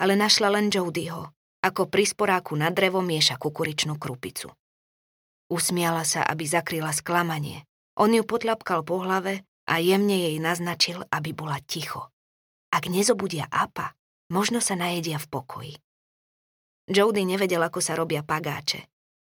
Ale 0.00 0.16
našla 0.16 0.56
len 0.56 0.72
Jodyho, 0.72 1.36
ako 1.60 1.92
pri 1.92 2.08
sporáku 2.08 2.56
na 2.56 2.72
drevo 2.72 3.04
mieša 3.04 3.36
kukuričnú 3.36 4.00
krupicu. 4.00 4.48
Usmiala 5.48 6.04
sa, 6.04 6.24
aby 6.24 6.44
zakryla 6.44 6.92
sklamanie. 6.92 7.64
On 7.96 8.12
ju 8.12 8.22
potľapkal 8.22 8.84
po 8.84 9.00
hlave 9.02 9.42
a 9.64 9.80
jemne 9.80 10.16
jej 10.16 10.36
naznačil, 10.38 11.02
aby 11.08 11.32
bola 11.32 11.58
ticho. 11.64 12.12
Ak 12.68 12.86
nezobudia 12.86 13.48
apa, 13.48 13.98
Možno 14.28 14.60
sa 14.60 14.76
najedia 14.76 15.16
v 15.16 15.26
pokoji. 15.32 15.74
Jody 16.84 17.24
nevedel, 17.24 17.64
ako 17.64 17.80
sa 17.80 17.96
robia 17.96 18.20
pagáče. 18.20 18.84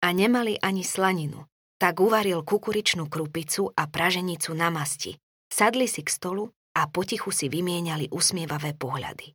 A 0.06 0.14
nemali 0.14 0.54
ani 0.62 0.86
slaninu, 0.86 1.50
tak 1.82 1.98
uvaril 1.98 2.46
kukuričnú 2.46 3.10
krupicu 3.10 3.74
a 3.74 3.90
praženicu 3.90 4.54
na 4.54 4.70
masti. 4.70 5.18
Sadli 5.50 5.90
si 5.90 6.06
k 6.06 6.14
stolu 6.14 6.50
a 6.78 6.86
potichu 6.90 7.34
si 7.34 7.50
vymieniali 7.50 8.14
usmievavé 8.14 8.78
pohľady. 8.78 9.34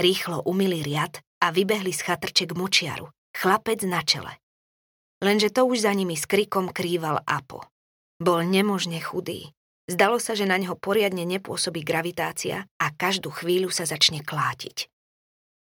Rýchlo 0.00 0.48
umili 0.48 0.80
riad 0.80 1.20
a 1.44 1.52
vybehli 1.52 1.92
z 1.92 2.00
chatrček 2.00 2.56
močiaru, 2.56 3.08
chlapec 3.36 3.84
na 3.84 4.00
čele. 4.00 4.32
Lenže 5.22 5.52
to 5.52 5.68
už 5.68 5.84
za 5.84 5.92
nimi 5.94 6.16
s 6.18 6.26
krikom 6.26 6.72
krýval 6.72 7.22
Apo. 7.26 7.66
Bol 8.18 8.46
nemožne 8.46 8.98
chudý, 8.98 9.54
Zdalo 9.84 10.16
sa, 10.16 10.32
že 10.32 10.48
na 10.48 10.56
ňo 10.56 10.80
poriadne 10.80 11.28
nepôsobí 11.28 11.84
gravitácia 11.84 12.64
a 12.80 12.86
každú 12.88 13.28
chvíľu 13.28 13.68
sa 13.68 13.84
začne 13.84 14.24
klátiť. 14.24 14.88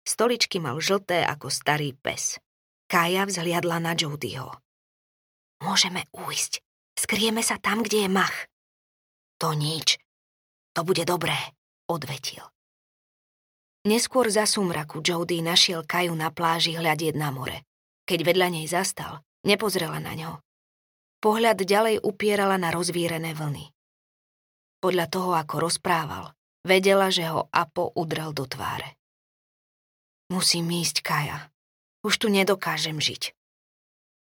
Stoličky 0.05 0.61
mal 0.61 0.77
žlté 0.77 1.25
ako 1.25 1.49
starý 1.49 1.97
pes. 1.97 2.37
Kaja 2.85 3.25
vzhliadla 3.25 3.81
na 3.81 3.97
Jodyho. 3.97 4.53
Môžeme 5.65 6.05
újsť. 6.13 6.61
Skrieme 6.93 7.41
sa 7.41 7.57
tam, 7.57 7.81
kde 7.81 8.05
je 8.05 8.09
mach. 8.13 8.45
To 9.41 9.57
nič. 9.57 9.97
To 10.77 10.85
bude 10.85 11.01
dobré, 11.01 11.33
odvetil. 11.89 12.45
Neskôr 13.89 14.29
za 14.29 14.45
sumraku 14.45 15.01
Jody 15.01 15.41
našiel 15.41 15.81
Kaju 15.81 16.13
na 16.13 16.29
pláži 16.29 16.77
hľadieť 16.77 17.17
na 17.17 17.33
more. 17.33 17.65
Keď 18.05 18.19
vedľa 18.21 18.47
nej 18.53 18.65
zastal, 18.69 19.25
nepozrela 19.41 19.97
na 19.97 20.13
ňo. 20.13 20.31
Pohľad 21.25 21.65
ďalej 21.65 22.05
upierala 22.05 22.61
na 22.61 22.69
rozvírené 22.69 23.33
vlny. 23.33 23.73
Podľa 24.77 25.05
toho, 25.09 25.33
ako 25.33 25.65
rozprával, 25.65 26.37
vedela, 26.61 27.09
že 27.09 27.25
ho 27.25 27.49
Apo 27.49 27.89
udrel 27.97 28.29
do 28.29 28.45
tváre. 28.45 28.93
Musím 30.29 30.69
ísť, 30.69 31.01
Kaja. 31.01 31.49
Už 32.05 32.21
tu 32.21 32.29
nedokážem 32.29 33.01
žiť. 33.01 33.33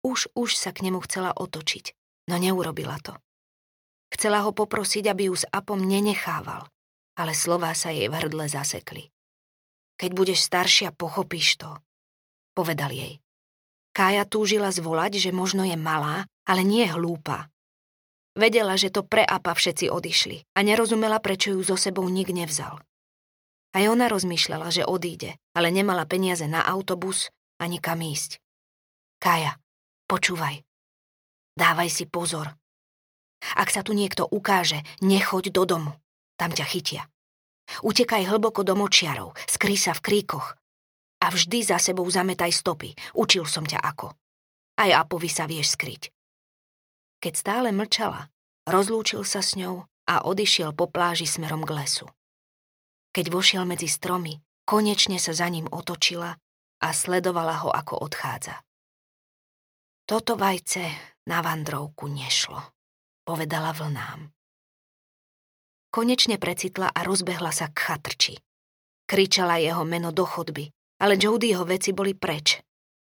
Už, 0.02 0.30
už 0.34 0.58
sa 0.58 0.74
k 0.74 0.86
nemu 0.86 0.98
chcela 1.06 1.30
otočiť, 1.34 1.94
no 2.30 2.38
neurobila 2.38 2.98
to. 3.02 3.14
Chcela 4.10 4.42
ho 4.42 4.50
poprosiť, 4.50 5.06
aby 5.06 5.30
ju 5.30 5.34
s 5.38 5.46
Apom 5.54 5.78
nenechával, 5.78 6.66
ale 7.18 7.34
slová 7.34 7.74
sa 7.74 7.94
jej 7.94 8.10
v 8.10 8.18
hrdle 8.18 8.50
zasekli. 8.50 9.10
Keď 9.98 10.10
budeš 10.14 10.42
staršia, 10.46 10.94
pochopíš 10.94 11.58
to, 11.58 11.70
povedal 12.54 12.94
jej. 12.94 13.18
Kája 13.98 14.22
túžila 14.22 14.70
zvolať, 14.70 15.18
že 15.18 15.34
možno 15.34 15.66
je 15.66 15.74
malá, 15.74 16.30
ale 16.46 16.62
nie 16.62 16.86
hlúpa. 16.86 17.50
Vedela, 18.38 18.78
že 18.78 18.94
to 18.94 19.02
pre 19.02 19.26
Apa 19.26 19.58
všetci 19.58 19.90
odišli 19.90 20.54
a 20.54 20.62
nerozumela, 20.62 21.18
prečo 21.18 21.50
ju 21.50 21.66
so 21.66 21.74
sebou 21.74 22.06
nik 22.06 22.30
nevzal. 22.30 22.78
Aj 23.74 23.84
ona 23.90 24.06
rozmýšľala, 24.06 24.70
že 24.70 24.86
odíde, 24.86 25.34
ale 25.50 25.74
nemala 25.74 26.06
peniaze 26.06 26.46
na 26.46 26.62
autobus 26.62 27.34
ani 27.58 27.82
kam 27.82 27.98
ísť. 27.98 28.38
Kaja, 29.18 29.58
počúvaj. 30.06 30.62
Dávaj 31.58 31.90
si 31.90 32.06
pozor. 32.06 32.54
Ak 33.58 33.74
sa 33.74 33.82
tu 33.82 33.98
niekto 33.98 34.30
ukáže, 34.30 34.86
nechoď 35.02 35.50
do 35.50 35.66
domu. 35.66 35.90
Tam 36.38 36.54
ťa 36.54 36.66
chytia. 36.70 37.02
Utekaj 37.82 38.30
hlboko 38.30 38.62
do 38.62 38.78
močiarov, 38.78 39.34
skry 39.50 39.74
sa 39.74 39.90
v 39.90 40.06
kríkoch. 40.06 40.57
A 41.18 41.34
vždy 41.34 41.66
za 41.66 41.82
sebou 41.82 42.06
zametaj 42.06 42.54
stopy. 42.54 42.94
Učil 43.18 43.42
som 43.44 43.66
ťa 43.66 43.82
ako. 43.82 44.14
Aj 44.78 44.90
Apovi 44.94 45.26
sa 45.26 45.50
vieš 45.50 45.74
skryť. 45.74 46.14
Keď 47.18 47.32
stále 47.34 47.74
mlčala, 47.74 48.30
rozlúčil 48.70 49.26
sa 49.26 49.42
s 49.42 49.58
ňou 49.58 49.82
a 50.06 50.14
odišiel 50.22 50.70
po 50.70 50.86
pláži 50.86 51.26
smerom 51.26 51.66
k 51.66 51.74
lesu. 51.74 52.06
Keď 53.10 53.26
vošiel 53.34 53.66
medzi 53.66 53.90
stromy, 53.90 54.38
konečne 54.62 55.18
sa 55.18 55.34
za 55.34 55.50
ním 55.50 55.66
otočila 55.66 56.38
a 56.78 56.88
sledovala 56.94 57.66
ho, 57.66 57.74
ako 57.74 57.98
odchádza. 58.06 58.62
Toto 60.06 60.38
vajce 60.38 60.86
na 61.26 61.42
vandrovku 61.42 62.06
nešlo, 62.06 62.62
povedala 63.26 63.74
vlnám. 63.74 64.30
Konečne 65.90 66.38
precitla 66.38 66.94
a 66.94 67.00
rozbehla 67.02 67.50
sa 67.50 67.66
k 67.68 67.76
chatrči. 67.76 68.34
Kričala 69.08 69.58
jeho 69.58 69.82
meno 69.82 70.12
do 70.12 70.22
chodby, 70.22 70.68
ale 70.98 71.18
Jodyho 71.18 71.64
veci 71.64 71.94
boli 71.94 72.14
preč. 72.14 72.62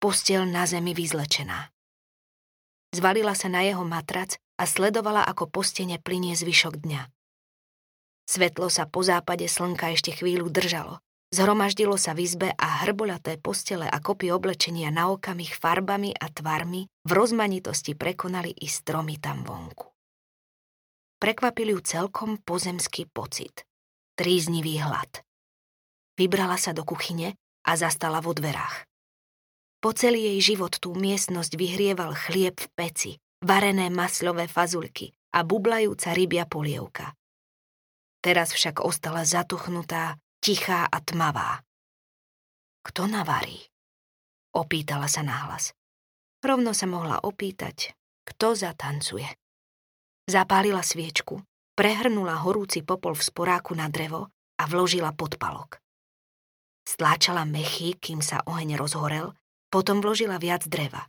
Postel 0.02 0.50
na 0.50 0.66
zemi 0.66 0.98
vyzlečená. 0.98 1.70
Zvalila 2.94 3.38
sa 3.38 3.48
na 3.50 3.62
jeho 3.62 3.86
matrac 3.86 4.38
a 4.58 4.66
sledovala, 4.66 5.22
ako 5.26 5.50
po 5.50 5.62
stene 5.62 6.02
plinie 6.02 6.34
zvyšok 6.34 6.82
dňa. 6.82 7.02
Svetlo 8.26 8.70
sa 8.70 8.90
po 8.90 9.06
západe 9.06 9.46
slnka 9.46 9.94
ešte 9.94 10.14
chvíľu 10.14 10.50
držalo, 10.50 11.02
Zhromaždilo 11.32 11.96
sa 11.96 12.12
v 12.12 12.28
izbe 12.28 12.52
a 12.60 12.84
hrboľaté 12.84 13.40
postele 13.40 13.88
a 13.88 14.04
kopy 14.04 14.36
oblečenia 14.36 14.92
na 14.92 15.08
okamih 15.16 15.56
farbami 15.56 16.12
a 16.12 16.28
tvarmi 16.28 16.84
v 17.08 17.12
rozmanitosti 17.16 17.96
prekonali 17.96 18.52
i 18.52 18.68
stromy 18.68 19.16
tam 19.16 19.48
vonku. 19.48 19.88
Prekvapil 21.24 21.72
ju 21.72 21.80
celkom 21.88 22.36
pozemský 22.36 23.08
pocit. 23.08 23.64
Tríznivý 24.20 24.84
hlad. 24.84 25.24
Vybrala 26.20 26.60
sa 26.60 26.76
do 26.76 26.84
kuchyne 26.84 27.40
a 27.66 27.72
zastala 27.78 28.20
vo 28.20 28.34
dverách. 28.34 28.88
Po 29.82 29.98
celý 29.98 30.36
jej 30.36 30.54
život 30.54 30.78
tú 30.78 30.94
miestnosť 30.94 31.58
vyhrieval 31.58 32.14
chlieb 32.14 32.54
v 32.58 32.68
peci, 32.78 33.12
varené 33.42 33.90
masľové 33.90 34.46
fazulky 34.46 35.10
a 35.34 35.42
bublajúca 35.42 36.14
rybia 36.14 36.46
polievka. 36.46 37.18
Teraz 38.22 38.54
však 38.54 38.86
ostala 38.86 39.26
zatuchnutá 39.26 40.22
tichá 40.38 40.86
a 40.86 40.98
tmavá. 41.02 41.66
Kto 42.86 43.10
navarí? 43.10 43.58
Opýtala 44.54 45.10
sa 45.10 45.26
nahlas. 45.26 45.74
Rovno 46.42 46.74
sa 46.78 46.86
mohla 46.86 47.22
opýtať, 47.22 47.94
kto 48.26 48.54
zatancuje. 48.54 49.30
Zapálila 50.30 50.86
sviečku, 50.86 51.42
prehrnula 51.74 52.38
horúci 52.46 52.86
popol 52.86 53.18
v 53.18 53.26
sporáku 53.26 53.74
na 53.74 53.90
drevo 53.90 54.30
a 54.58 54.64
vložila 54.70 55.14
podpalok. 55.18 55.82
Stláčala 56.92 57.48
mechy, 57.48 57.96
kým 57.96 58.20
sa 58.20 58.44
oheň 58.44 58.76
rozhorel, 58.76 59.32
potom 59.72 60.04
vložila 60.04 60.36
viac 60.36 60.68
dreva. 60.68 61.08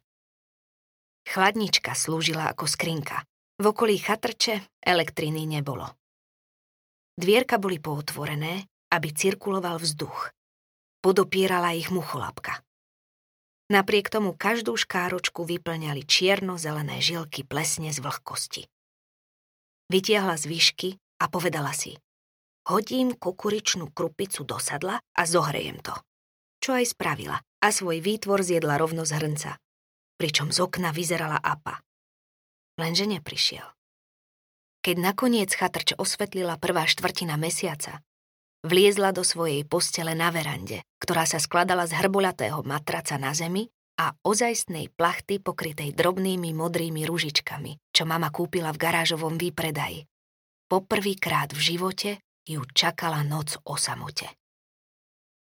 Chladnička 1.26 1.98
slúžila 1.98 2.46
ako 2.54 2.70
skrinka. 2.70 3.26
V 3.58 3.74
okolí 3.74 3.98
chatrče 3.98 4.62
elektriny 4.78 5.42
nebolo. 5.50 5.90
Dvierka 7.18 7.58
boli 7.58 7.82
pootvorené 7.82 8.70
aby 8.92 9.08
cirkuloval 9.08 9.80
vzduch. 9.80 10.28
Podopierala 11.00 11.72
ich 11.72 11.88
mucholapka. 11.88 12.60
Napriek 13.72 14.12
tomu 14.12 14.36
každú 14.36 14.76
škáročku 14.76 15.48
vyplňali 15.48 16.04
čierno-zelené 16.04 17.00
žilky 17.00 17.40
plesne 17.40 17.88
z 17.88 18.04
vlhkosti. 18.04 18.68
Vytiahla 19.88 20.36
z 20.36 20.44
výšky 20.44 20.88
a 21.24 21.32
povedala 21.32 21.72
si 21.72 21.96
Hodím 22.62 23.18
kukuričnú 23.18 23.90
krupicu 23.90 24.46
do 24.46 24.58
sadla 24.62 25.02
a 25.02 25.22
zohrejem 25.26 25.82
to. 25.82 25.94
Čo 26.62 26.78
aj 26.78 26.94
spravila 26.94 27.42
a 27.42 27.68
svoj 27.74 27.98
výtvor 27.98 28.46
zjedla 28.46 28.78
rovno 28.78 29.02
z 29.02 29.18
hrnca. 29.18 29.58
Pričom 30.14 30.54
z 30.54 30.62
okna 30.62 30.94
vyzerala 30.94 31.42
apa. 31.42 31.82
Lenže 32.78 33.10
neprišiel. 33.10 33.66
Keď 34.82 34.96
nakoniec 34.98 35.50
chatrč 35.54 35.94
osvetlila 35.98 36.58
prvá 36.58 36.86
štvrtina 36.86 37.34
mesiaca 37.34 38.02
Vliezla 38.62 39.10
do 39.10 39.26
svojej 39.26 39.66
postele 39.66 40.14
na 40.14 40.30
verande, 40.30 40.86
ktorá 41.02 41.26
sa 41.26 41.42
skladala 41.42 41.82
z 41.90 41.98
hrboľatého 41.98 42.62
matraca 42.62 43.18
na 43.18 43.34
zemi 43.34 43.66
a 43.98 44.14
ozajstnej 44.22 44.86
plachty 44.94 45.42
pokrytej 45.42 45.90
drobnými 45.98 46.54
modrými 46.54 47.02
ružičkami, 47.02 47.90
čo 47.90 48.06
mama 48.06 48.30
kúpila 48.30 48.70
v 48.70 48.78
garážovom 48.78 49.34
výpredaji. 49.34 50.06
Poprvýkrát 50.70 51.50
v 51.50 51.74
živote 51.74 52.22
ju 52.46 52.62
čakala 52.74 53.22
noc 53.22 53.58
o 53.66 53.78
samote. 53.78 54.30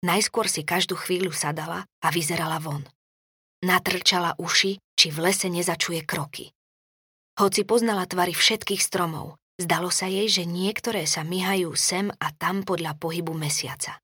Najskôr 0.05 0.47
si 0.47 0.63
každú 0.63 0.95
chvíľu 0.95 1.35
sadala 1.35 1.87
a 2.03 2.09
vyzerala 2.15 2.63
von. 2.63 2.87
Natrčala 3.67 4.39
uši, 4.39 4.79
či 4.95 5.07
v 5.11 5.31
lese 5.31 5.51
nezačuje 5.51 6.07
kroky. 6.07 6.55
Hoci 7.39 7.67
poznala 7.67 8.07
tvary 8.07 8.35
všetkých 8.35 8.83
stromov, 8.83 9.39
Zdalo 9.59 9.91
sa 9.91 10.07
jej, 10.07 10.31
že 10.31 10.47
niektoré 10.47 11.03
sa 11.03 11.27
myhajú 11.27 11.75
sem 11.75 12.15
a 12.23 12.31
tam 12.31 12.63
podľa 12.63 12.95
pohybu 12.95 13.35
mesiaca. 13.35 13.99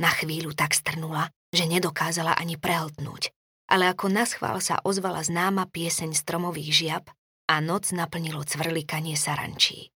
Na 0.00 0.08
chvíľu 0.08 0.56
tak 0.56 0.72
strnula, 0.72 1.28
že 1.52 1.68
nedokázala 1.68 2.32
ani 2.40 2.56
prehltnúť, 2.56 3.36
ale 3.68 3.92
ako 3.92 4.08
naschvál 4.08 4.64
sa 4.64 4.80
ozvala 4.80 5.20
známa 5.20 5.68
pieseň 5.68 6.16
stromových 6.16 6.70
žiab 6.72 7.04
a 7.52 7.60
noc 7.60 7.92
naplnilo 7.92 8.40
cvrlikanie 8.48 9.12
sarančí. 9.12 9.92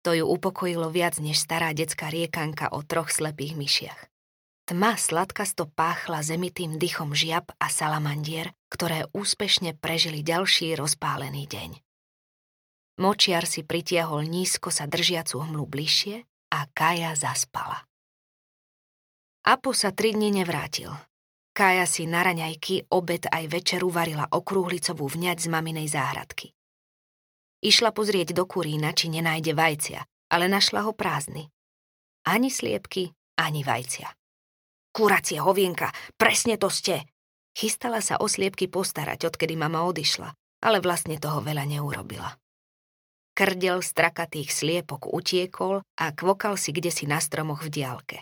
To 0.00 0.16
ju 0.16 0.24
upokojilo 0.24 0.88
viac 0.88 1.20
než 1.20 1.36
stará 1.36 1.76
detská 1.76 2.08
riekanka 2.08 2.72
o 2.72 2.80
troch 2.80 3.12
slepých 3.12 3.54
myšiach. 3.56 4.00
Tma 4.64 4.94
sladkasto 4.94 5.66
páchla 5.66 6.22
zemitým 6.22 6.78
dychom 6.78 7.10
žiab 7.10 7.50
a 7.58 7.66
salamandier, 7.66 8.54
ktoré 8.70 9.10
úspešne 9.10 9.74
prežili 9.74 10.22
ďalší 10.22 10.78
rozpálený 10.78 11.44
deň. 11.50 11.70
Močiar 13.02 13.50
si 13.50 13.66
pritiahol 13.66 14.28
nízko 14.30 14.70
sa 14.70 14.86
držiacu 14.86 15.42
hmlu 15.42 15.64
bližšie 15.66 16.22
a 16.54 16.68
Kaja 16.70 17.18
zaspala. 17.18 17.82
Apo 19.42 19.72
sa 19.72 19.90
tri 19.90 20.12
dni 20.12 20.44
nevrátil. 20.44 20.92
Kaja 21.50 21.88
si 21.88 22.06
na 22.06 22.22
raňajky, 22.22 22.92
obed 22.94 23.26
aj 23.26 23.50
večeru 23.50 23.90
varila 23.90 24.28
okrúhlicovú 24.30 25.08
vňať 25.10 25.44
z 25.44 25.46
maminej 25.50 25.90
záhradky. 25.90 26.54
Išla 27.60 27.92
pozrieť 27.92 28.32
do 28.32 28.48
kurína, 28.48 28.96
či 28.96 29.12
nenájde 29.12 29.52
vajcia, 29.52 30.00
ale 30.32 30.48
našla 30.48 30.88
ho 30.88 30.96
prázdny. 30.96 31.52
Ani 32.24 32.48
sliepky, 32.48 33.12
ani 33.36 33.60
vajcia. 33.60 34.08
Kuracie 34.96 35.38
hovienka, 35.44 35.92
presne 36.16 36.56
to 36.56 36.72
ste! 36.72 37.04
Chystala 37.52 38.00
sa 38.00 38.16
o 38.16 38.26
sliepky 38.30 38.70
postarať, 38.70 39.28
odkedy 39.28 39.60
mama 39.60 39.84
odišla, 39.84 40.32
ale 40.64 40.78
vlastne 40.80 41.20
toho 41.20 41.44
veľa 41.44 41.68
neurobila. 41.68 42.32
Krdel 43.36 43.84
strakatých 43.84 44.52
sliepok 44.52 45.08
utiekol 45.08 45.84
a 45.84 46.06
kvokal 46.12 46.56
si 46.56 46.72
kde 46.72 46.88
si 46.92 47.04
na 47.04 47.20
stromoch 47.20 47.64
v 47.64 47.72
diálke. 47.72 48.18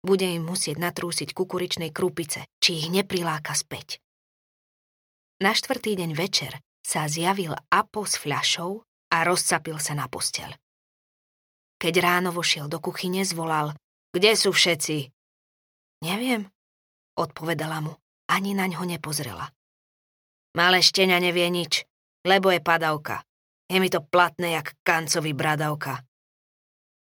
Bude 0.00 0.30
im 0.30 0.46
musieť 0.46 0.78
natrúsiť 0.78 1.34
kukuričnej 1.34 1.90
krupice, 1.90 2.46
či 2.62 2.80
ich 2.80 2.88
nepriláka 2.88 3.52
späť. 3.52 3.98
Na 5.42 5.54
štvrtý 5.54 5.98
deň 5.98 6.10
večer 6.14 6.58
sa 6.88 7.04
zjavil 7.04 7.52
Apo 7.68 8.08
s 8.08 8.16
fľašou 8.16 8.80
a 9.12 9.16
rozcapil 9.28 9.76
sa 9.76 9.92
na 9.92 10.08
posteľ. 10.08 10.56
Keď 11.76 11.94
ráno 12.00 12.32
vošiel 12.32 12.64
do 12.72 12.80
kuchyne, 12.80 13.20
zvolal 13.28 13.76
Kde 14.16 14.32
sú 14.32 14.56
všetci? 14.56 15.12
Neviem, 16.08 16.48
odpovedala 17.20 17.84
mu. 17.84 17.92
Ani 18.32 18.56
na 18.56 18.64
ňo 18.64 18.88
nepozrela. 18.88 19.52
Malé 20.56 20.80
štenia 20.80 21.20
nevie 21.20 21.48
nič, 21.52 21.84
lebo 22.24 22.52
je 22.52 22.60
padavka. 22.60 23.24
Je 23.68 23.80
mi 23.80 23.92
to 23.92 24.00
platné 24.00 24.56
jak 24.56 24.76
kancový 24.80 25.36
bradavka. 25.36 26.04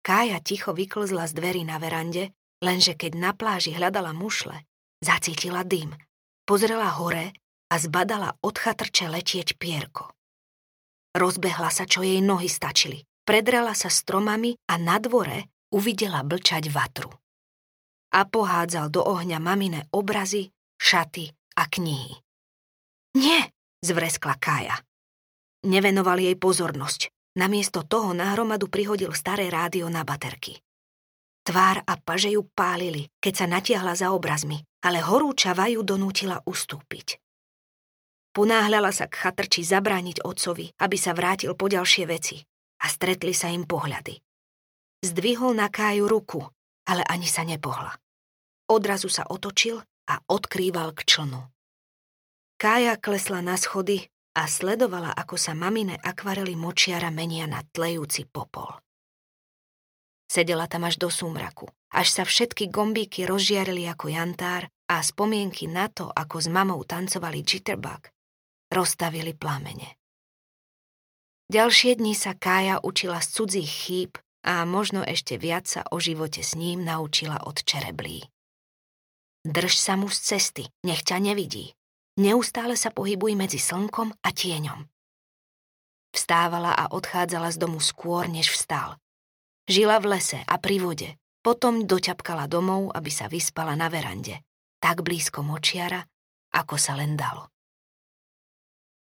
Kája 0.04 0.40
ticho 0.44 0.76
vyklzla 0.76 1.28
z 1.28 1.32
dverí 1.36 1.64
na 1.64 1.80
verande, 1.80 2.32
lenže 2.64 2.96
keď 2.96 3.12
na 3.16 3.30
pláži 3.32 3.72
hľadala 3.72 4.12
mušle, 4.12 4.56
zacítila 5.04 5.64
dym. 5.64 5.92
Pozrela 6.44 6.92
hore 6.96 7.41
a 7.72 7.80
zbadala 7.80 8.36
od 8.44 8.52
chatrče 8.52 9.08
letieť 9.08 9.56
pierko. 9.56 10.12
Rozbehla 11.16 11.72
sa, 11.72 11.88
čo 11.88 12.04
jej 12.04 12.20
nohy 12.20 12.52
stačili. 12.52 13.00
Predrala 13.24 13.72
sa 13.72 13.88
stromami 13.88 14.52
a 14.68 14.76
na 14.76 15.00
dvore 15.00 15.48
uvidela 15.72 16.20
blčať 16.20 16.68
vatru. 16.68 17.08
A 18.12 18.28
pohádzal 18.28 18.92
do 18.92 19.00
ohňa 19.00 19.40
mamine 19.40 19.88
obrazy, 19.88 20.52
šaty 20.76 21.32
a 21.56 21.64
knihy. 21.64 22.12
Nie, 23.16 23.48
zvreskla 23.80 24.36
Kája. 24.36 24.76
Nevenoval 25.64 26.20
jej 26.20 26.36
pozornosť. 26.36 27.08
Namiesto 27.32 27.80
toho 27.88 28.12
na 28.12 28.36
hromadu 28.36 28.68
prihodil 28.68 29.16
staré 29.16 29.48
rádio 29.48 29.88
na 29.88 30.04
baterky. 30.04 30.60
Tvár 31.40 31.80
a 31.88 31.96
paže 31.96 32.28
ju 32.28 32.44
pálili, 32.52 33.08
keď 33.16 33.32
sa 33.32 33.46
natiahla 33.48 33.96
za 33.96 34.12
obrazmi, 34.12 34.60
ale 34.84 35.00
horúčava 35.00 35.64
ju 35.72 35.80
donútila 35.80 36.44
ustúpiť. 36.44 37.16
Ponáhľala 38.32 38.96
sa 38.96 39.12
k 39.12 39.28
chatrči 39.28 39.60
zabrániť 39.60 40.24
otcovi, 40.24 40.72
aby 40.80 40.96
sa 40.96 41.12
vrátil 41.12 41.52
po 41.52 41.68
ďalšie 41.68 42.04
veci 42.08 42.40
a 42.80 42.88
stretli 42.88 43.36
sa 43.36 43.52
im 43.52 43.68
pohľady. 43.68 44.16
Zdvihol 45.04 45.52
na 45.52 45.68
Káju 45.68 46.08
ruku, 46.08 46.40
ale 46.88 47.04
ani 47.04 47.28
sa 47.28 47.44
nepohla. 47.44 47.92
Odrazu 48.72 49.12
sa 49.12 49.28
otočil 49.28 49.84
a 50.08 50.14
odkrýval 50.32 50.96
k 50.96 51.04
člnu. 51.04 51.40
Kája 52.56 52.96
klesla 52.96 53.44
na 53.44 53.58
schody 53.60 54.08
a 54.32 54.48
sledovala, 54.48 55.12
ako 55.12 55.36
sa 55.36 55.52
mamine 55.52 56.00
akvarely 56.00 56.56
močiara 56.56 57.12
menia 57.12 57.44
na 57.44 57.60
tlejúci 57.60 58.24
popol. 58.24 58.80
Sedela 60.24 60.64
tam 60.64 60.88
až 60.88 60.96
do 60.96 61.12
súmraku, 61.12 61.68
až 61.92 62.08
sa 62.08 62.24
všetky 62.24 62.72
gombíky 62.72 63.28
rozžiarili 63.28 63.84
ako 63.84 64.08
jantár 64.08 64.72
a 64.88 65.04
spomienky 65.04 65.68
na 65.68 65.92
to, 65.92 66.08
ako 66.08 66.40
s 66.40 66.48
mamou 66.48 66.80
tancovali 66.88 67.44
jitterbug, 67.44 68.08
rozstavili 68.72 69.36
plamene. 69.36 70.00
Ďalšie 71.52 72.00
dni 72.00 72.16
sa 72.16 72.32
Kája 72.32 72.80
učila 72.80 73.20
z 73.20 73.28
cudzích 73.36 73.68
chýb 73.68 74.12
a 74.40 74.64
možno 74.64 75.04
ešte 75.04 75.36
viac 75.36 75.68
sa 75.68 75.84
o 75.92 76.00
živote 76.00 76.40
s 76.40 76.56
ním 76.56 76.80
naučila 76.82 77.44
od 77.44 77.60
čereblí. 77.60 78.24
Drž 79.44 79.76
sa 79.76 80.00
mu 80.00 80.08
z 80.08 80.18
cesty, 80.32 80.64
nech 80.88 81.04
ťa 81.04 81.20
nevidí, 81.20 81.76
Neustále 82.12 82.76
sa 82.76 82.92
pohybuj 82.92 83.32
medzi 83.32 83.56
slnkom 83.56 84.12
a 84.20 84.28
tieňom. 84.36 84.84
Vstávala 86.12 86.76
a 86.76 86.92
odchádzala 86.92 87.48
z 87.52 87.56
domu 87.56 87.80
skôr, 87.80 88.28
než 88.28 88.52
vstal. 88.52 89.00
Žila 89.64 89.96
v 89.96 90.16
lese 90.16 90.44
a 90.44 90.60
pri 90.60 90.76
vode, 90.76 91.16
Potom 91.42 91.90
doťapkala 91.90 92.46
domov, 92.46 92.94
aby 92.94 93.10
sa 93.10 93.26
vyspala 93.26 93.74
na 93.74 93.90
verande, 93.90 94.46
tak 94.78 95.02
blízko 95.02 95.42
močiara, 95.42 96.06
ako 96.54 96.78
sa 96.78 96.94
len 96.94 97.18
dalo. 97.18 97.50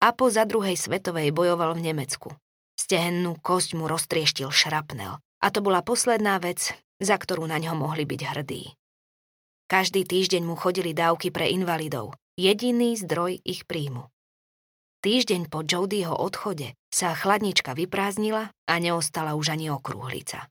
Apo 0.03 0.27
za 0.27 0.43
druhej 0.43 0.75
svetovej 0.75 1.31
bojoval 1.31 1.75
v 1.79 1.91
Nemecku. 1.91 2.35
Stehennú 2.75 3.39
kosť 3.39 3.79
mu 3.79 3.87
roztrieštil 3.87 4.51
šrapnel 4.51 5.17
a 5.19 5.47
to 5.53 5.59
bola 5.63 5.85
posledná 5.85 6.41
vec, 6.41 6.75
za 6.99 7.15
ktorú 7.15 7.47
na 7.47 7.61
ňo 7.61 7.77
mohli 7.77 8.03
byť 8.03 8.21
hrdí. 8.35 8.75
Každý 9.65 10.05
týždeň 10.05 10.45
mu 10.45 10.53
chodili 10.53 10.93
dávky 10.93 11.33
pre 11.33 11.49
invalidov, 11.49 12.13
jediný 12.37 12.93
zdroj 12.99 13.41
ich 13.41 13.65
príjmu. 13.65 14.11
Týždeň 15.05 15.53
po 15.53 15.61
Jodyho 15.61 16.17
odchode 16.17 16.73
sa 16.89 17.13
chladnička 17.13 17.77
vyprázdnila 17.77 18.49
a 18.49 18.73
neostala 18.81 19.37
už 19.37 19.53
ani 19.53 19.69
okrúhlica. 19.69 20.49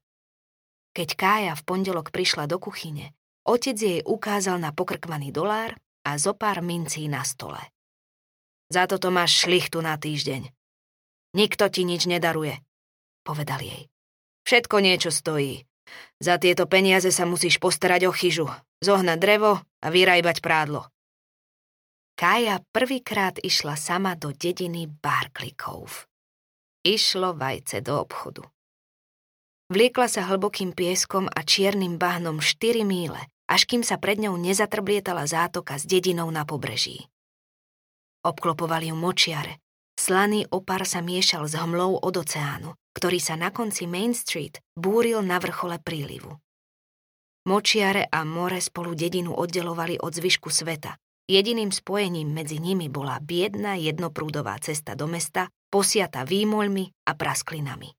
Keď 0.94 1.09
Kája 1.18 1.52
v 1.59 1.66
pondelok 1.66 2.14
prišla 2.14 2.46
do 2.46 2.62
kuchyne, 2.62 3.11
otec 3.42 3.74
jej 3.74 4.00
ukázal 4.07 4.62
na 4.62 4.70
pokrkvaný 4.70 5.35
dolár 5.35 5.74
a 6.07 6.14
zo 6.22 6.38
pár 6.38 6.62
mincí 6.62 7.11
na 7.11 7.26
stole. 7.26 7.59
Za 8.72 8.88
toto 8.88 9.12
máš 9.12 9.44
šlichtu 9.44 9.81
na 9.85 9.98
týždeň. 9.98 10.48
Nikto 11.35 11.66
ti 11.68 11.83
nič 11.83 12.07
nedaruje, 12.07 12.62
povedal 13.27 13.61
jej. 13.61 13.90
Všetko 14.44 14.77
niečo 14.85 15.11
stojí. 15.11 15.66
Za 16.20 16.40
tieto 16.40 16.64
peniaze 16.64 17.12
sa 17.12 17.29
musíš 17.29 17.61
postarať 17.61 18.09
o 18.09 18.12
chyžu, 18.12 18.48
zohnať 18.81 19.18
drevo 19.20 19.61
a 19.61 19.87
vyrajbať 19.88 20.40
prádlo. 20.40 20.88
Kája 22.14 22.62
prvýkrát 22.70 23.42
išla 23.42 23.74
sama 23.74 24.14
do 24.14 24.31
dediny 24.31 24.87
Barklikov. 24.87 26.07
Išlo 26.87 27.35
vajce 27.35 27.83
do 27.83 27.98
obchodu. 27.98 28.46
Vliekla 29.72 30.07
sa 30.07 30.29
hlbokým 30.29 30.77
pieskom 30.77 31.27
a 31.27 31.40
čiernym 31.42 31.98
bahnom 31.98 32.38
4 32.38 32.85
míle, 32.85 33.18
až 33.50 33.66
kým 33.66 33.83
sa 33.83 33.98
pred 33.98 34.20
ňou 34.20 34.38
nezatrblietala 34.38 35.27
zátoka 35.27 35.81
s 35.81 35.88
dedinou 35.88 36.31
na 36.31 36.46
pobreží. 36.46 37.09
Obklopovali 38.24 38.88
ju 38.88 38.96
močiare. 38.96 39.60
Slaný 40.00 40.48
opar 40.48 40.88
sa 40.88 41.04
miešal 41.04 41.44
s 41.44 41.54
hmlou 41.60 42.00
od 42.00 42.14
oceánu, 42.16 42.72
ktorý 42.96 43.20
sa 43.20 43.37
na 43.37 43.52
konci 43.52 43.84
Main 43.84 44.16
Street 44.16 44.64
búril 44.72 45.20
na 45.20 45.37
vrchole 45.37 45.76
prílivu. 45.76 46.32
Močiare 47.44 48.08
a 48.08 48.24
more 48.24 48.56
spolu 48.64 48.96
dedinu 48.96 49.37
oddelovali 49.37 50.00
od 50.00 50.16
zvyšku 50.16 50.48
sveta. 50.48 50.96
Jediným 51.28 51.68
spojením 51.68 52.32
medzi 52.32 52.56
nimi 52.56 52.88
bola 52.88 53.20
biedna 53.20 53.76
jednoprúdová 53.76 54.56
cesta 54.60 54.96
do 54.96 55.04
mesta, 55.04 55.52
posiata 55.68 56.24
výmoľmi 56.24 57.08
a 57.08 57.12
prasklinami. 57.12 57.92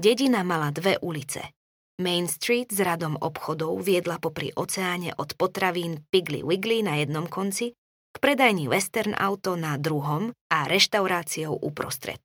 Dedina 0.00 0.40
mala 0.40 0.72
dve 0.72 0.96
ulice. 1.04 1.52
Main 2.00 2.26
Street 2.26 2.72
s 2.72 2.80
radom 2.80 3.20
obchodov 3.20 3.84
viedla 3.84 4.16
popri 4.16 4.50
oceáne 4.56 5.14
od 5.14 5.36
potravín 5.36 6.02
Piggly 6.08 6.40
Wiggly 6.40 6.82
na 6.82 6.98
jednom 6.98 7.28
konci 7.28 7.76
k 8.14 8.16
predajni 8.22 8.70
Western 8.70 9.18
Auto 9.18 9.58
na 9.58 9.74
druhom 9.74 10.30
a 10.54 10.70
reštauráciou 10.70 11.58
uprostred. 11.58 12.22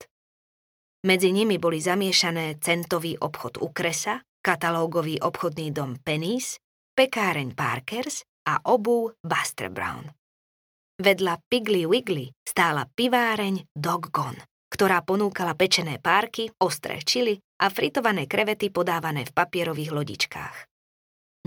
Medzi 1.01 1.33
nimi 1.33 1.57
boli 1.57 1.81
zamiešané 1.81 2.61
centový 2.61 3.17
obchod 3.17 3.57
Ukresa, 3.57 4.21
katalógový 4.45 5.17
obchodný 5.17 5.73
dom 5.73 5.97
Pennies, 5.97 6.61
pekáreň 6.93 7.57
Parkers 7.57 8.21
a 8.45 8.61
obu 8.69 9.09
Buster 9.17 9.73
Brown. 9.73 10.05
Vedľa 10.99 11.41
Piggly 11.49 11.89
Wiggly 11.89 12.29
stála 12.45 12.85
piváreň 12.85 13.65
Dog 13.73 14.11
Gone 14.13 14.43
ktorá 14.69 15.01
ponúkala 15.01 15.57
pečené 15.57 15.97
párky, 15.97 16.53
ostré 16.61 17.01
čili 17.01 17.41
a 17.59 17.73
fritované 17.73 18.29
krevety 18.29 18.69
podávané 18.69 19.25
v 19.25 19.33
papierových 19.33 19.91
lodičkách. 19.91 20.55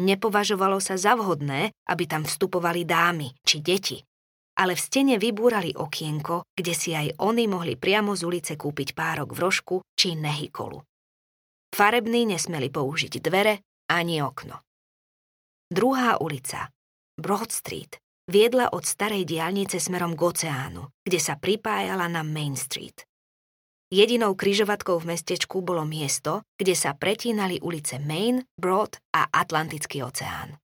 Nepovažovalo 0.02 0.82
sa 0.82 0.98
za 0.98 1.14
vhodné, 1.14 1.70
aby 1.86 2.04
tam 2.10 2.26
vstupovali 2.26 2.82
dámy 2.82 3.30
či 3.46 3.62
deti, 3.62 4.02
ale 4.56 4.76
v 4.76 4.84
stene 4.84 5.14
vybúrali 5.16 5.72
okienko, 5.72 6.48
kde 6.52 6.72
si 6.76 6.92
aj 6.92 7.18
oni 7.20 7.48
mohli 7.48 7.74
priamo 7.76 8.12
z 8.12 8.22
ulice 8.28 8.52
kúpiť 8.56 8.92
párok 8.92 9.32
v 9.32 9.38
rožku 9.40 9.76
či 9.96 10.14
nehykolu. 10.14 10.80
Farební 11.72 12.28
nesmeli 12.28 12.68
použiť 12.68 13.20
dvere 13.24 13.64
ani 13.88 14.20
okno. 14.20 14.60
Druhá 15.72 16.20
ulica, 16.20 16.68
Broad 17.16 17.48
Street, 17.48 17.96
viedla 18.28 18.68
od 18.76 18.84
starej 18.84 19.24
diálnice 19.24 19.80
smerom 19.80 20.12
k 20.12 20.20
oceánu, 20.20 20.92
kde 21.00 21.16
sa 21.16 21.40
pripájala 21.40 22.12
na 22.12 22.20
Main 22.20 22.60
Street. 22.60 23.08
Jedinou 23.92 24.32
kryžovatkou 24.32 25.00
v 25.04 25.16
mestečku 25.16 25.60
bolo 25.60 25.84
miesto, 25.84 26.44
kde 26.56 26.72
sa 26.72 26.96
pretínali 26.96 27.60
ulice 27.60 28.00
Main, 28.00 28.40
Broad 28.56 28.96
a 29.12 29.28
Atlantický 29.28 30.00
oceán. 30.00 30.61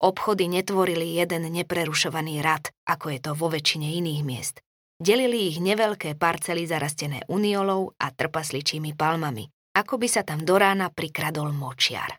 Obchody 0.00 0.48
netvorili 0.48 1.20
jeden 1.20 1.44
neprerušovaný 1.52 2.40
rad, 2.40 2.72
ako 2.88 3.12
je 3.12 3.18
to 3.20 3.36
vo 3.36 3.52
väčšine 3.52 4.00
iných 4.00 4.22
miest. 4.24 4.64
Delili 4.96 5.52
ich 5.52 5.60
neveľké 5.60 6.16
parcely 6.16 6.64
zarastené 6.64 7.28
uniolou 7.28 7.92
a 8.00 8.08
trpasličími 8.08 8.96
palmami, 8.96 9.44
ako 9.76 10.00
by 10.00 10.08
sa 10.08 10.24
tam 10.24 10.40
do 10.40 10.56
rána 10.56 10.88
prikradol 10.88 11.52
močiar. 11.52 12.16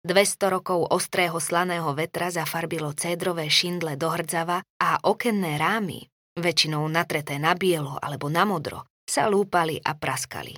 200 0.00 0.48
rokov 0.48 0.88
ostrého 0.88 1.36
slaného 1.36 1.92
vetra 1.92 2.32
zafarbilo 2.32 2.96
cédrové 2.96 3.52
šindle 3.52 4.00
do 4.00 4.08
hrdzava 4.08 4.64
a 4.80 4.96
okenné 5.04 5.60
rámy, 5.60 6.08
väčšinou 6.40 6.88
natreté 6.88 7.36
na 7.36 7.52
bielo 7.52 8.00
alebo 8.00 8.32
na 8.32 8.48
modro, 8.48 8.88
sa 9.04 9.28
lúpali 9.28 9.76
a 9.76 9.92
praskali. 9.92 10.56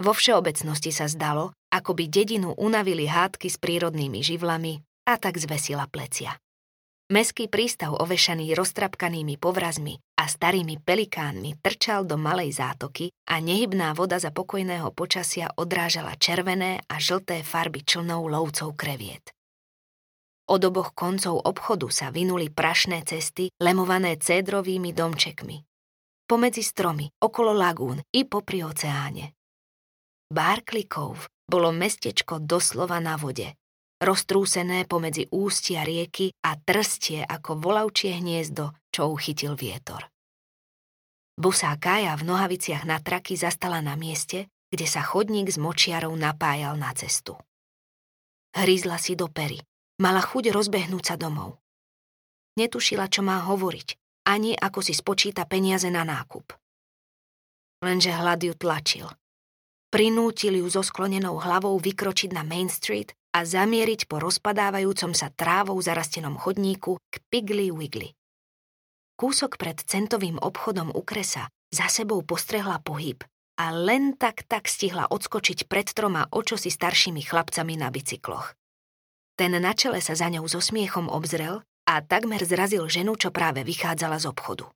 Vo 0.00 0.16
všeobecnosti 0.16 0.96
sa 0.96 1.12
zdalo, 1.12 1.52
ako 1.68 1.92
by 1.92 2.08
dedinu 2.08 2.56
unavili 2.56 3.04
hádky 3.04 3.52
s 3.52 3.60
prírodnými 3.60 4.24
živlami 4.24 4.80
a 5.08 5.18
tak 5.18 5.38
zvesila 5.38 5.88
plecia. 5.90 6.38
Meský 7.12 7.50
prístav 7.50 7.92
ovešaný 7.92 8.56
roztrapkanými 8.56 9.36
povrazmi 9.36 10.00
a 10.16 10.24
starými 10.24 10.80
pelikánmi 10.80 11.60
trčal 11.60 12.08
do 12.08 12.16
malej 12.16 12.56
zátoky 12.56 13.12
a 13.28 13.36
nehybná 13.36 13.92
voda 13.92 14.16
za 14.16 14.32
pokojného 14.32 14.88
počasia 14.96 15.52
odrážala 15.60 16.16
červené 16.16 16.80
a 16.88 16.96
žlté 16.96 17.44
farby 17.44 17.84
člnov 17.84 18.32
lovcov 18.32 18.72
kreviet. 18.78 19.34
Od 20.48 20.62
oboch 20.64 20.96
koncov 20.96 21.44
obchodu 21.44 21.92
sa 21.92 22.08
vynuli 22.08 22.48
prašné 22.48 23.04
cesty, 23.04 23.52
lemované 23.60 24.16
cédrovými 24.16 24.96
domčekmi 24.96 25.60
pomedzi 26.32 26.64
stromy, 26.64 27.12
okolo 27.20 27.52
lagún 27.52 28.00
i 28.16 28.24
popri 28.24 28.64
oceáne. 28.64 29.36
Barkley 30.32 30.88
Cove 30.88 31.28
bolo 31.44 31.68
mestečko 31.76 32.40
doslova 32.40 32.96
na 33.04 33.20
vode, 33.20 33.52
roztrúsené 34.02 34.84
pomedzi 34.90 35.30
ústia 35.30 35.86
rieky 35.86 36.34
a 36.42 36.58
trstie 36.58 37.22
ako 37.22 37.62
volavčie 37.62 38.18
hniezdo, 38.18 38.74
čo 38.90 39.08
uchytil 39.14 39.54
vietor. 39.54 40.10
Busá 41.38 41.72
Kaja 41.78 42.18
v 42.18 42.26
nohaviciach 42.26 42.84
na 42.84 42.98
traky 42.98 43.38
zastala 43.38 43.78
na 43.80 43.94
mieste, 43.94 44.50
kde 44.68 44.84
sa 44.90 45.00
chodník 45.06 45.48
s 45.48 45.56
močiarou 45.56 46.12
napájal 46.18 46.74
na 46.76 46.90
cestu. 46.92 47.38
Hryzla 48.52 48.98
si 48.98 49.16
do 49.16 49.30
pery. 49.30 49.62
Mala 50.02 50.20
chuť 50.20 50.50
rozbehnúť 50.50 51.04
sa 51.08 51.16
domov. 51.16 51.62
Netušila, 52.58 53.08
čo 53.08 53.24
má 53.24 53.40
hovoriť 53.48 54.02
ani 54.26 54.54
ako 54.54 54.80
si 54.82 54.94
spočíta 54.94 55.46
peniaze 55.50 55.90
na 55.90 56.06
nákup. 56.06 56.54
Lenže 57.82 58.14
hlad 58.14 58.38
ju 58.42 58.54
tlačil. 58.54 59.06
Prinútil 59.90 60.62
ju 60.62 60.66
so 60.70 60.80
sklonenou 60.80 61.42
hlavou 61.42 61.74
vykročiť 61.76 62.30
na 62.32 62.46
Main 62.46 62.70
Street 62.70 63.12
a 63.32 63.48
zamieriť 63.48 64.06
po 64.06 64.20
rozpadávajúcom 64.20 65.16
sa 65.16 65.32
trávou 65.32 65.80
zarastenom 65.80 66.36
chodníku 66.36 67.00
k 67.08 67.14
Piggly 67.32 67.72
Wiggly. 67.72 68.12
Kúsok 69.16 69.56
pred 69.56 69.80
centovým 69.80 70.36
obchodom 70.36 70.92
u 70.92 71.02
kresa 71.04 71.48
za 71.72 71.88
sebou 71.88 72.20
postrehla 72.20 72.80
pohyb 72.84 73.24
a 73.56 73.72
len 73.72 74.16
tak 74.16 74.44
tak 74.48 74.68
stihla 74.68 75.08
odskočiť 75.08 75.68
pred 75.68 75.88
troma 75.92 76.28
očosi 76.28 76.68
staršími 76.68 77.24
chlapcami 77.24 77.76
na 77.80 77.88
bicykloch. 77.88 78.56
Ten 79.36 79.56
na 79.56 79.72
čele 79.72 80.04
sa 80.04 80.12
za 80.12 80.28
ňou 80.28 80.44
so 80.44 80.60
smiechom 80.60 81.08
obzrel 81.08 81.64
a 81.88 82.04
takmer 82.04 82.44
zrazil 82.44 82.84
ženu, 82.88 83.16
čo 83.16 83.32
práve 83.32 83.64
vychádzala 83.64 84.20
z 84.20 84.28
obchodu. 84.28 84.68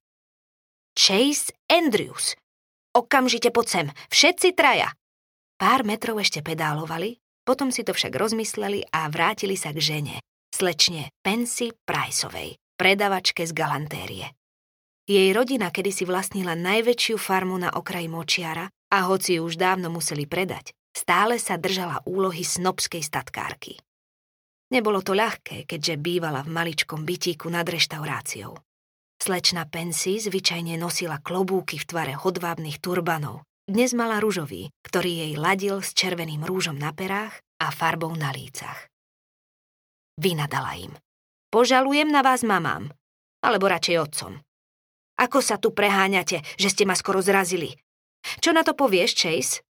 Chase 0.96 1.52
Andrews! 1.68 2.32
Okamžite 2.96 3.52
poď 3.52 3.66
sem, 3.68 3.86
všetci 4.08 4.56
traja! 4.56 4.96
Pár 5.60 5.84
metrov 5.84 6.16
ešte 6.20 6.40
pedálovali, 6.40 7.20
potom 7.46 7.70
si 7.70 7.86
to 7.86 7.94
však 7.94 8.10
rozmysleli 8.10 8.90
a 8.90 9.06
vrátili 9.06 9.54
sa 9.54 9.70
k 9.70 9.78
žene, 9.78 10.16
slečne 10.50 11.14
Pensy 11.22 11.70
Priceovej, 11.86 12.58
predavačke 12.74 13.46
z 13.46 13.52
galantérie. 13.54 14.26
Jej 15.06 15.30
rodina 15.30 15.70
kedysi 15.70 16.02
vlastnila 16.02 16.58
najväčšiu 16.58 17.14
farmu 17.14 17.54
na 17.54 17.70
okraji 17.70 18.10
Močiara 18.10 18.66
a 18.90 18.98
hoci 19.06 19.38
ju 19.38 19.46
už 19.46 19.54
dávno 19.54 19.86
museli 19.86 20.26
predať, 20.26 20.74
stále 20.90 21.38
sa 21.38 21.54
držala 21.54 22.02
úlohy 22.02 22.42
snobskej 22.42 23.06
statkárky. 23.06 23.78
Nebolo 24.74 24.98
to 24.98 25.14
ľahké, 25.14 25.62
keďže 25.62 25.94
bývala 26.02 26.42
v 26.42 26.50
maličkom 26.50 27.06
bytíku 27.06 27.46
nad 27.46 27.62
reštauráciou. 27.62 28.58
Slečna 29.16 29.70
Pensy 29.70 30.18
zvyčajne 30.18 30.74
nosila 30.74 31.22
klobúky 31.22 31.78
v 31.78 31.86
tvare 31.86 32.14
hodvábnych 32.18 32.82
turbanov. 32.82 33.46
Dnes 33.66 33.98
mala 33.98 34.22
rúžový, 34.22 34.70
ktorý 34.86 35.26
jej 35.26 35.32
ladil 35.34 35.82
s 35.82 35.90
červeným 35.90 36.46
rúžom 36.46 36.78
na 36.78 36.94
perách 36.94 37.42
a 37.58 37.74
farbou 37.74 38.14
na 38.14 38.30
lícach. 38.30 38.86
Vynadala 40.22 40.78
im. 40.78 40.94
Požalujem 41.50 42.06
na 42.06 42.22
vás 42.22 42.46
mamám, 42.46 42.94
alebo 43.42 43.66
radšej 43.66 43.96
otcom. 43.98 44.38
Ako 45.18 45.42
sa 45.42 45.58
tu 45.58 45.74
preháňate, 45.74 46.46
že 46.54 46.70
ste 46.70 46.86
ma 46.86 46.94
skoro 46.94 47.18
zrazili? 47.18 47.74
Čo 48.38 48.54
na 48.54 48.62
to 48.62 48.78
povieš, 48.78 49.18
Chase? 49.18 49.66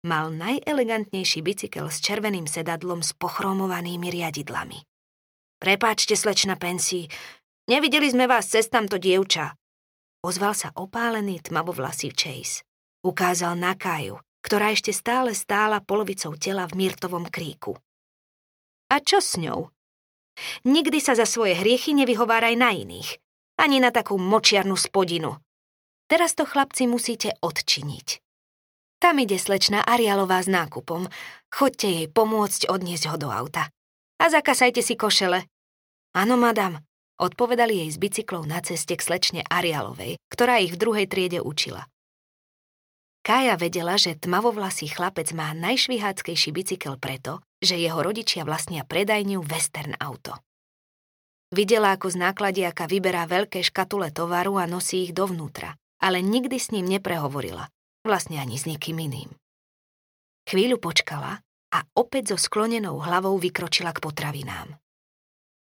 Mal 0.00 0.32
najelegantnejší 0.32 1.44
bicykel 1.44 1.92
s 1.92 2.00
červeným 2.00 2.48
sedadlom 2.48 3.04
s 3.04 3.12
pochromovanými 3.20 4.08
riadidlami. 4.08 4.80
Prepáčte, 5.60 6.16
slečna 6.16 6.56
Pensy, 6.56 7.04
nevideli 7.68 8.08
sme 8.08 8.24
vás 8.24 8.48
cez 8.48 8.72
tamto 8.72 8.96
dievča. 8.96 9.52
Ozval 10.24 10.56
sa 10.56 10.72
opálený 10.72 11.44
tmavovlasý 11.44 12.16
Chase. 12.16 12.64
Ukázal 13.00 13.56
na 13.56 13.72
Kaju, 13.76 14.20
ktorá 14.44 14.72
ešte 14.76 14.92
stále 14.92 15.32
stála 15.32 15.80
polovicou 15.80 16.36
tela 16.36 16.68
v 16.68 16.84
Mirtovom 16.84 17.28
kríku. 17.28 17.76
A 18.92 19.00
čo 19.00 19.24
s 19.24 19.40
ňou? 19.40 19.72
Nikdy 20.64 20.98
sa 21.00 21.16
za 21.16 21.24
svoje 21.24 21.56
hriechy 21.56 21.92
nevyhováraj 21.96 22.56
na 22.56 22.72
iných 22.72 23.20
ani 23.60 23.76
na 23.76 23.92
takú 23.92 24.16
močiarnu 24.16 24.72
spodinu. 24.72 25.36
Teraz 26.08 26.32
to 26.32 26.48
chlapci 26.48 26.88
musíte 26.88 27.36
odčiniť. 27.44 28.24
Tam 29.00 29.20
ide 29.20 29.36
slečna 29.36 29.84
Arialová 29.84 30.40
s 30.40 30.48
nákupom. 30.48 31.06
Chodte 31.52 31.88
jej 31.88 32.08
pomôcť 32.08 32.72
odniesť 32.72 33.04
ho 33.12 33.16
do 33.20 33.28
auta. 33.28 33.68
A 34.20 34.32
zakasajte 34.32 34.80
si 34.80 34.96
košele. 34.96 35.44
Áno, 36.16 36.36
madam, 36.36 36.80
odpovedali 37.20 37.84
jej 37.84 37.90
z 37.94 37.98
bicyklov 38.00 38.44
na 38.48 38.60
ceste 38.60 38.96
k 38.96 39.04
slečne 39.04 39.40
Arialovej, 39.46 40.20
ktorá 40.32 40.60
ich 40.60 40.74
v 40.74 40.80
druhej 40.80 41.06
triede 41.06 41.40
učila. 41.40 41.86
Kája 43.20 43.60
vedela, 43.60 44.00
že 44.00 44.16
tmavovlasý 44.16 44.88
chlapec 44.96 45.28
má 45.36 45.52
najšviháckejší 45.52 46.50
bicykel 46.56 46.96
preto, 46.96 47.44
že 47.60 47.76
jeho 47.76 48.00
rodičia 48.00 48.48
vlastnia 48.48 48.80
predajňu 48.88 49.44
Western 49.44 49.92
Auto. 50.00 50.40
Videla, 51.52 51.92
ako 51.92 52.14
z 52.14 52.16
nákladiaka 52.16 52.88
vyberá 52.88 53.28
veľké 53.28 53.60
škatule 53.60 54.08
tovaru 54.14 54.56
a 54.56 54.64
nosí 54.64 55.04
ich 55.04 55.12
dovnútra, 55.12 55.76
ale 56.00 56.24
nikdy 56.24 56.56
s 56.56 56.72
ním 56.72 56.88
neprehovorila, 56.88 57.68
vlastne 58.06 58.40
ani 58.40 58.56
s 58.56 58.64
nikým 58.64 58.96
iným. 58.96 59.28
Chvíľu 60.48 60.80
počkala 60.80 61.44
a 61.76 61.78
opäť 61.92 62.34
so 62.34 62.38
sklonenou 62.40 63.04
hlavou 63.04 63.36
vykročila 63.36 63.92
k 63.92 64.00
potravinám. 64.00 64.80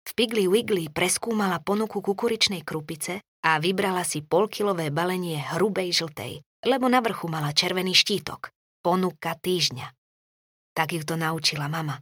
V 0.06 0.12
Piggly 0.14 0.46
Wiggly 0.46 0.86
preskúmala 0.94 1.60
ponuku 1.64 2.00
kukuričnej 2.00 2.62
krupice 2.62 3.26
a 3.42 3.58
vybrala 3.58 4.06
si 4.06 4.22
polkilové 4.22 4.94
balenie 4.94 5.42
hrubej 5.56 5.96
žltej, 5.96 6.44
lebo 6.66 6.92
na 6.92 7.00
vrchu 7.00 7.32
mala 7.32 7.56
červený 7.56 7.96
štítok. 7.96 8.52
Ponuka 8.80 9.36
týždňa. 9.36 9.88
Tak 10.76 10.96
ju 10.96 11.04
to 11.04 11.20
naučila 11.20 11.68
mama. 11.68 12.00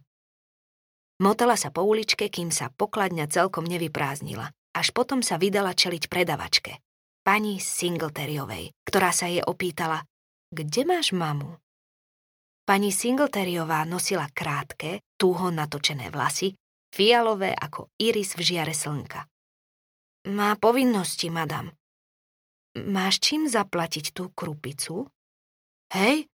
Motala 1.17 1.57
sa 1.57 1.73
po 1.73 1.81
uličke, 1.81 2.29
kým 2.29 2.53
sa 2.53 2.69
pokladňa 2.69 3.25
celkom 3.25 3.65
nevyprázdnila. 3.65 4.53
Až 4.77 4.93
potom 4.93 5.25
sa 5.25 5.41
vydala 5.41 5.73
čeliť 5.73 6.05
predavačke. 6.05 6.77
Pani 7.25 7.57
Singletariovej, 7.57 8.71
ktorá 8.85 9.09
sa 9.09 9.25
jej 9.25 9.41
opýtala, 9.41 10.05
kde 10.53 10.85
máš 10.85 11.11
mamu? 11.11 11.57
Pani 12.63 12.93
Singletariová 12.93 13.83
nosila 13.83 14.29
krátke, 14.29 15.01
túho 15.17 15.49
natočené 15.49 16.13
vlasy, 16.13 16.53
fialové 16.93 17.51
ako 17.51 17.91
iris 17.99 18.37
v 18.37 18.41
žiare 18.43 18.75
slnka. 18.77 19.25
Má 20.31 20.55
povinnosti, 20.59 21.31
madam. 21.31 21.73
Máš 22.85 23.17
čím 23.17 23.49
zaplatiť 23.49 24.13
tú 24.13 24.29
krupicu? 24.37 25.09
Hej? 25.89 26.29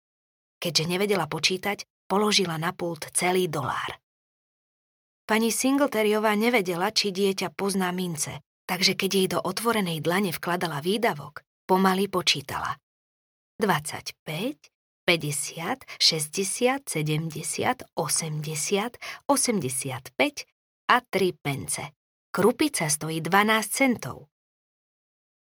Keďže 0.59 0.85
nevedela 0.91 1.31
počítať, 1.31 1.87
položila 2.11 2.59
na 2.59 2.75
pult 2.75 3.07
celý 3.15 3.47
dolár. 3.47 4.03
Pani 5.23 5.55
Singletariová 5.55 6.35
nevedela, 6.35 6.91
či 6.91 7.15
dieťa 7.15 7.55
pozná 7.55 7.95
mince, 7.95 8.43
takže 8.67 8.99
keď 8.99 9.11
jej 9.15 9.29
do 9.31 9.39
otvorenej 9.39 10.03
dlane 10.03 10.35
vkladala 10.35 10.83
výdavok, 10.83 11.47
pomaly 11.71 12.11
počítala. 12.11 12.75
25, 13.63 14.19
50, 15.07 15.87
60, 15.87 16.83
70, 16.91 17.87
80, 17.95 18.99
85 19.31 20.47
a 20.91 20.97
3 20.99 21.33
pence. 21.39 21.83
Krupica 22.33 22.91
stojí 22.91 23.23
12 23.23 23.71
centov. 23.71 24.32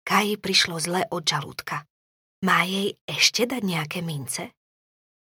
Kaji 0.06 0.38
prišlo 0.38 0.78
zle 0.78 1.02
od 1.10 1.26
žalúdka. 1.26 1.82
Má 2.46 2.62
jej 2.62 2.94
ešte 3.10 3.42
dať 3.42 3.62
nejaké 3.66 4.06
mince? 4.06 4.54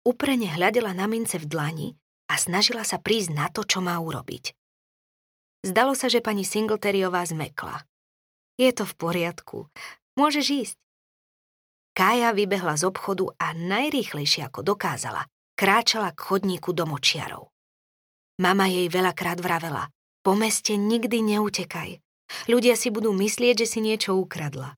Uprene 0.08 0.48
hľadela 0.48 0.96
na 0.96 1.04
mince 1.04 1.37
v 1.37 1.44
dlani 1.44 1.88
a 2.32 2.40
snažila 2.40 2.80
sa 2.80 2.96
prísť 2.96 3.37
na 3.37 3.52
to, 3.52 3.68
čo 3.68 3.85
má 3.85 4.00
urobiť. 4.00 4.56
Zdalo 5.62 5.92
sa, 5.92 6.08
že 6.08 6.24
pani 6.24 6.48
Singletariová 6.48 7.20
zmekla. 7.28 7.85
Je 8.56 8.72
to 8.72 8.88
v 8.88 8.94
poriadku. 8.96 9.68
Môžeš 10.16 10.46
ísť. 10.48 10.76
Kája 11.92 12.32
vybehla 12.32 12.72
z 12.80 12.88
obchodu 12.88 13.28
a 13.37 13.52
najrýchlejšie 13.52 14.48
ako 14.48 14.64
dokázala, 14.64 15.28
kráčala 15.52 16.16
k 16.16 16.32
chodníku 16.32 16.72
do 16.72 16.88
močiarov. 16.88 17.52
Mama 18.40 18.72
jej 18.72 18.88
veľakrát 18.88 19.37
vravela, 19.37 19.92
po 20.24 20.32
meste 20.32 20.80
nikdy 20.80 21.20
neutekaj. 21.37 22.00
Ľudia 22.49 22.75
si 22.79 22.88
budú 22.92 23.12
myslieť, 23.14 23.64
že 23.64 23.66
si 23.66 23.81
niečo 23.81 24.16
ukradla. 24.18 24.75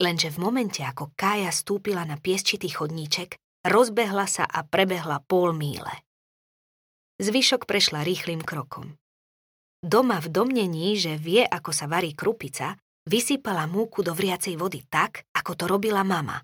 Lenže 0.00 0.32
v 0.32 0.38
momente, 0.40 0.80
ako 0.80 1.12
Kája 1.12 1.52
stúpila 1.52 2.08
na 2.08 2.16
piesčitý 2.16 2.72
chodníček, 2.72 3.36
rozbehla 3.68 4.24
sa 4.24 4.48
a 4.48 4.64
prebehla 4.64 5.20
pol 5.28 5.52
míle. 5.52 5.92
Zvyšok 7.20 7.68
prešla 7.68 8.00
rýchlým 8.00 8.40
krokom. 8.40 8.96
Doma 9.84 10.20
v 10.20 10.28
domnení, 10.32 10.96
že 10.96 11.20
vie, 11.20 11.44
ako 11.44 11.72
sa 11.72 11.84
varí 11.84 12.16
krupica, 12.16 12.80
vysypala 13.04 13.68
múku 13.68 14.00
do 14.00 14.16
vriacej 14.16 14.56
vody 14.56 14.84
tak, 14.88 15.28
ako 15.36 15.52
to 15.56 15.64
robila 15.68 16.00
mama. 16.00 16.40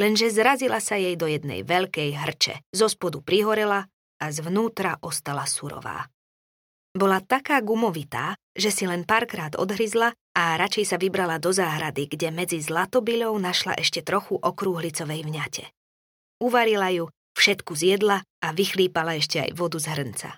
Lenže 0.00 0.32
zrazila 0.32 0.80
sa 0.80 0.96
jej 0.96 1.12
do 1.20 1.28
jednej 1.28 1.60
veľkej 1.60 2.10
hrče, 2.16 2.54
zo 2.72 2.88
spodu 2.88 3.20
prihorela 3.20 3.84
a 4.16 4.26
zvnútra 4.32 4.96
ostala 5.04 5.44
surová. 5.44 6.08
Bola 6.92 7.24
taká 7.24 7.60
gumovitá, 7.64 8.36
že 8.52 8.68
si 8.68 8.84
len 8.84 9.08
párkrát 9.08 9.56
odhryzla 9.56 10.12
a 10.36 10.42
radšej 10.60 10.84
sa 10.92 10.96
vybrala 11.00 11.40
do 11.40 11.48
záhrady, 11.48 12.04
kde 12.04 12.28
medzi 12.28 12.60
zlatobyľou 12.60 13.32
našla 13.40 13.80
ešte 13.80 14.04
trochu 14.04 14.36
okrúhlicovej 14.36 15.24
vňate. 15.24 15.64
Uvarila 16.44 16.92
ju 16.92 17.08
Všetku 17.32 17.72
zjedla 17.72 18.20
a 18.44 18.48
vychlípala 18.52 19.16
ešte 19.16 19.40
aj 19.40 19.56
vodu 19.56 19.80
z 19.80 19.86
hrnca. 19.88 20.30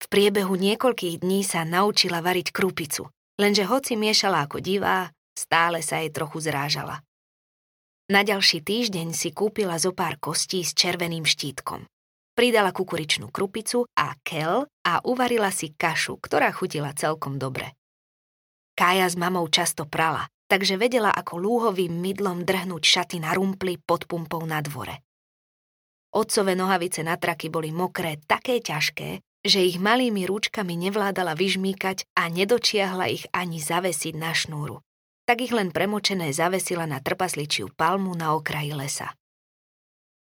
V 0.00 0.06
priebehu 0.08 0.56
niekoľkých 0.56 1.20
dní 1.20 1.44
sa 1.44 1.64
naučila 1.64 2.24
variť 2.24 2.52
krupicu, 2.52 3.08
lenže 3.40 3.68
hoci 3.68 3.96
miešala 3.96 4.48
ako 4.48 4.60
divá, 4.60 5.12
stále 5.36 5.84
sa 5.84 6.00
jej 6.00 6.12
trochu 6.12 6.40
zrážala. 6.44 7.00
Na 8.12 8.20
ďalší 8.20 8.60
týždeň 8.60 9.16
si 9.16 9.32
kúpila 9.32 9.80
zo 9.80 9.96
pár 9.96 10.20
kostí 10.20 10.60
s 10.60 10.76
červeným 10.76 11.24
štítkom. 11.24 11.88
Pridala 12.34 12.74
kukuričnú 12.74 13.30
krupicu 13.30 13.86
a 13.94 14.18
kel 14.26 14.66
a 14.66 14.98
uvarila 15.06 15.54
si 15.54 15.70
kašu, 15.70 16.18
ktorá 16.18 16.50
chutila 16.50 16.90
celkom 16.90 17.38
dobre. 17.38 17.78
Kája 18.74 19.06
s 19.06 19.14
mamou 19.14 19.46
často 19.46 19.86
prala, 19.86 20.26
takže 20.50 20.74
vedela 20.74 21.14
ako 21.14 21.38
lúhovým 21.38 21.94
mydlom 21.94 22.42
drhnúť 22.42 22.82
šaty 22.82 23.22
na 23.22 23.38
rumpli 23.38 23.78
pod 23.78 24.10
pumpou 24.10 24.42
na 24.42 24.58
dvore. 24.58 24.98
Otcové 26.14 26.58
nohavice 26.58 27.06
na 27.06 27.14
traky 27.14 27.50
boli 27.50 27.70
mokré, 27.70 28.18
také 28.26 28.58
ťažké, 28.58 29.22
že 29.44 29.60
ich 29.62 29.82
malými 29.82 30.26
rúčkami 30.26 30.74
nevládala 30.74 31.38
vyžmýkať 31.38 32.06
a 32.18 32.30
nedočiahla 32.30 33.10
ich 33.10 33.26
ani 33.30 33.62
zavesiť 33.62 34.14
na 34.18 34.34
šnúru. 34.34 34.82
Tak 35.26 35.38
ich 35.38 35.50
len 35.54 35.70
premočené 35.70 36.34
zavesila 36.34 36.86
na 36.86 36.98
trpasličiu 36.98 37.70
palmu 37.74 38.14
na 38.14 38.34
okraji 38.34 38.74
lesa. 38.74 39.14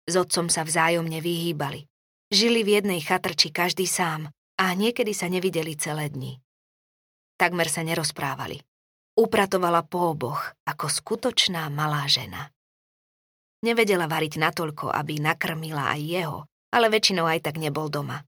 S 0.09 0.19
otcom 0.19 0.51
sa 0.51 0.67
vzájomne 0.67 1.23
vyhýbali. 1.23 1.92
Žili 2.33 2.65
v 2.65 2.81
jednej 2.81 3.05
chatrči 3.05 3.53
každý 3.53 3.85
sám 3.85 4.33
a 4.57 4.73
niekedy 4.73 5.13
sa 5.13 5.29
nevideli 5.29 5.77
celé 5.77 6.09
dni. 6.09 6.41
Takmer 7.37 7.69
sa 7.69 7.85
nerozprávali. 7.85 8.57
Upratovala 9.21 9.85
po 9.85 10.17
oboch 10.17 10.57
ako 10.65 10.89
skutočná 10.89 11.69
malá 11.69 12.09
žena. 12.09 12.49
Nevedela 13.61 14.09
variť 14.09 14.41
natoľko, 14.41 14.89
aby 14.89 15.21
nakrmila 15.21 15.93
aj 15.93 16.01
jeho, 16.01 16.39
ale 16.73 16.89
väčšinou 16.89 17.29
aj 17.29 17.53
tak 17.53 17.61
nebol 17.61 17.93
doma. 17.93 18.25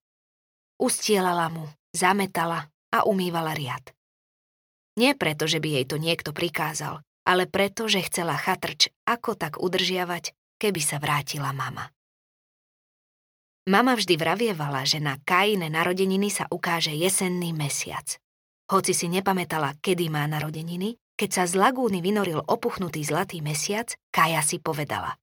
Ustielala 0.77 1.49
mu, 1.49 1.65
zametala 1.97 2.69
a 2.93 3.09
umývala 3.09 3.57
riad. 3.57 3.89
Nie 5.01 5.17
preto, 5.17 5.49
že 5.49 5.65
by 5.65 5.81
jej 5.81 5.85
to 5.89 5.97
niekto 5.97 6.37
prikázal, 6.37 7.01
ale 7.25 7.49
preto, 7.49 7.89
že 7.89 8.05
chcela 8.05 8.37
chatrč 8.37 8.93
ako 9.09 9.33
tak 9.33 9.57
udržiavať, 9.57 10.37
keby 10.61 10.81
sa 10.85 11.01
vrátila 11.01 11.57
mama. 11.57 11.94
Mama 13.65 13.97
vždy 13.97 14.21
vravievala, 14.21 14.85
že 14.85 15.01
na 15.01 15.17
Kaine 15.25 15.73
narodeniny 15.73 16.29
sa 16.29 16.45
ukáže 16.53 16.93
jesenný 16.93 17.57
mesiac. 17.57 18.21
Hoci 18.69 18.93
si 18.93 19.09
nepamätala, 19.09 19.81
kedy 19.81 20.12
má 20.12 20.29
narodeniny, 20.29 21.01
keď 21.17 21.31
sa 21.33 21.45
z 21.49 21.57
lagúny 21.57 22.05
vynoril 22.05 22.45
opuchnutý 22.45 23.01
zlatý 23.01 23.41
mesiac, 23.41 23.89
Kaja 24.12 24.45
si 24.45 24.61
povedala. 24.61 25.17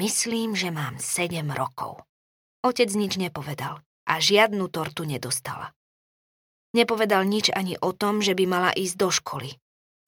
Myslím, 0.00 0.56
že 0.56 0.72
mám 0.72 0.96
sedem 0.96 1.52
rokov. 1.52 2.00
Otec 2.64 2.88
nič 2.96 3.20
nepovedal 3.20 3.84
a 4.08 4.14
žiadnu 4.16 4.72
tortu 4.72 5.04
nedostala. 5.04 5.76
Nepovedal 6.72 7.28
nič 7.28 7.52
ani 7.52 7.76
o 7.76 7.92
tom, 7.92 8.24
že 8.24 8.32
by 8.32 8.44
mala 8.48 8.70
ísť 8.72 8.96
do 8.96 9.12
školy. 9.12 9.52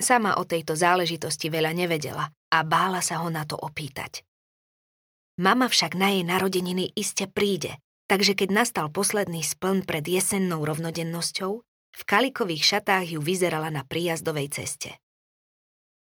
Sama 0.00 0.40
o 0.40 0.48
tejto 0.48 0.72
záležitosti 0.72 1.52
veľa 1.52 1.76
nevedela 1.76 2.24
a 2.32 2.58
bála 2.64 3.04
sa 3.04 3.20
ho 3.20 3.28
na 3.28 3.44
to 3.44 3.60
opýtať. 3.60 4.24
Mama 5.34 5.66
však 5.66 5.98
na 5.98 6.14
jej 6.14 6.22
narodeniny 6.22 6.94
iste 6.94 7.26
príde, 7.26 7.74
takže 8.06 8.38
keď 8.38 8.54
nastal 8.54 8.86
posledný 8.86 9.42
spln 9.42 9.82
pred 9.82 10.06
jesennou 10.06 10.62
rovnodennosťou, 10.62 11.52
v 11.94 12.02
kalikových 12.06 12.62
šatách 12.62 13.18
ju 13.18 13.20
vyzerala 13.22 13.70
na 13.70 13.82
príjazdovej 13.82 14.54
ceste. 14.54 14.94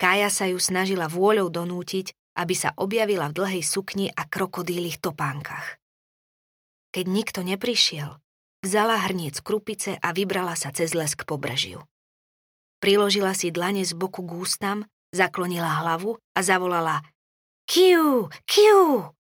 Kája 0.00 0.32
sa 0.32 0.48
ju 0.48 0.56
snažila 0.56 1.12
vôľou 1.12 1.52
donútiť, 1.52 2.16
aby 2.40 2.54
sa 2.56 2.72
objavila 2.80 3.28
v 3.28 3.36
dlhej 3.36 3.62
sukni 3.64 4.08
a 4.08 4.24
krokodílých 4.24 4.96
topánkach. 5.04 5.76
Keď 6.96 7.04
nikto 7.04 7.40
neprišiel, 7.44 8.16
vzala 8.64 9.04
hrniec 9.04 9.36
krupice 9.44 10.00
a 10.00 10.08
vybrala 10.16 10.56
sa 10.56 10.72
cez 10.72 10.96
les 10.96 11.12
k 11.12 11.28
pobrežiu. 11.28 11.84
Priložila 12.80 13.36
si 13.36 13.52
dlane 13.52 13.84
z 13.84 13.92
boku 13.92 14.24
k 14.24 14.32
ústam, 14.32 14.88
zaklonila 15.12 15.84
hlavu 15.84 16.16
a 16.32 16.40
zavolala 16.40 17.04
Kiu, 17.70 18.26
kiu! 18.50 19.14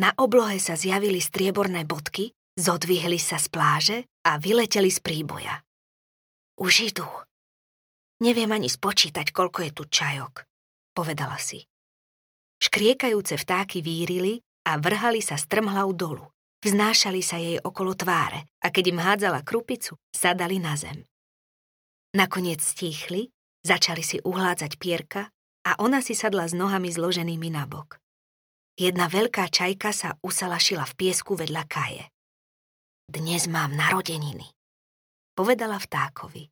Na 0.00 0.16
oblohe 0.16 0.56
sa 0.56 0.72
zjavili 0.72 1.20
strieborné 1.20 1.84
bodky, 1.84 2.32
zodvihli 2.56 3.20
sa 3.20 3.36
z 3.36 3.52
pláže 3.52 3.98
a 4.24 4.40
vyleteli 4.40 4.88
z 4.88 5.04
príboja. 5.04 5.60
Už 6.56 6.88
idú. 6.88 7.04
Neviem 8.24 8.48
ani 8.56 8.72
spočítať, 8.72 9.36
koľko 9.36 9.68
je 9.68 9.72
tu 9.76 9.84
čajok, 9.84 10.48
povedala 10.96 11.36
si. 11.36 11.60
Škriekajúce 12.56 13.36
vtáky 13.36 13.84
vírili 13.84 14.40
a 14.64 14.80
vrhali 14.80 15.20
sa 15.20 15.36
strmhlau 15.36 15.92
dolu. 15.92 16.24
Vznášali 16.64 17.20
sa 17.20 17.36
jej 17.36 17.60
okolo 17.60 17.92
tváre 17.92 18.48
a 18.64 18.72
keď 18.72 18.96
im 18.96 19.00
hádzala 19.04 19.44
krupicu, 19.44 20.00
sadali 20.08 20.56
na 20.56 20.72
zem. 20.72 21.04
Nakoniec 22.16 22.64
stíchli, 22.64 23.28
začali 23.60 24.00
si 24.00 24.24
uhládzať 24.24 24.80
pierka 24.80 25.28
a 25.70 25.78
ona 25.78 26.02
si 26.02 26.18
sadla 26.18 26.50
s 26.50 26.54
nohami 26.58 26.90
zloženými 26.90 27.54
nabok. 27.54 28.02
Jedna 28.74 29.06
veľká 29.06 29.46
čajka 29.46 29.94
sa 29.94 30.18
usalašila 30.18 30.82
v 30.82 30.96
piesku 30.98 31.38
vedľa 31.38 31.62
kaje. 31.70 32.10
Dnes 33.06 33.46
mám 33.46 33.70
narodeniny, 33.78 34.50
povedala 35.38 35.78
vtákovi. 35.78 36.50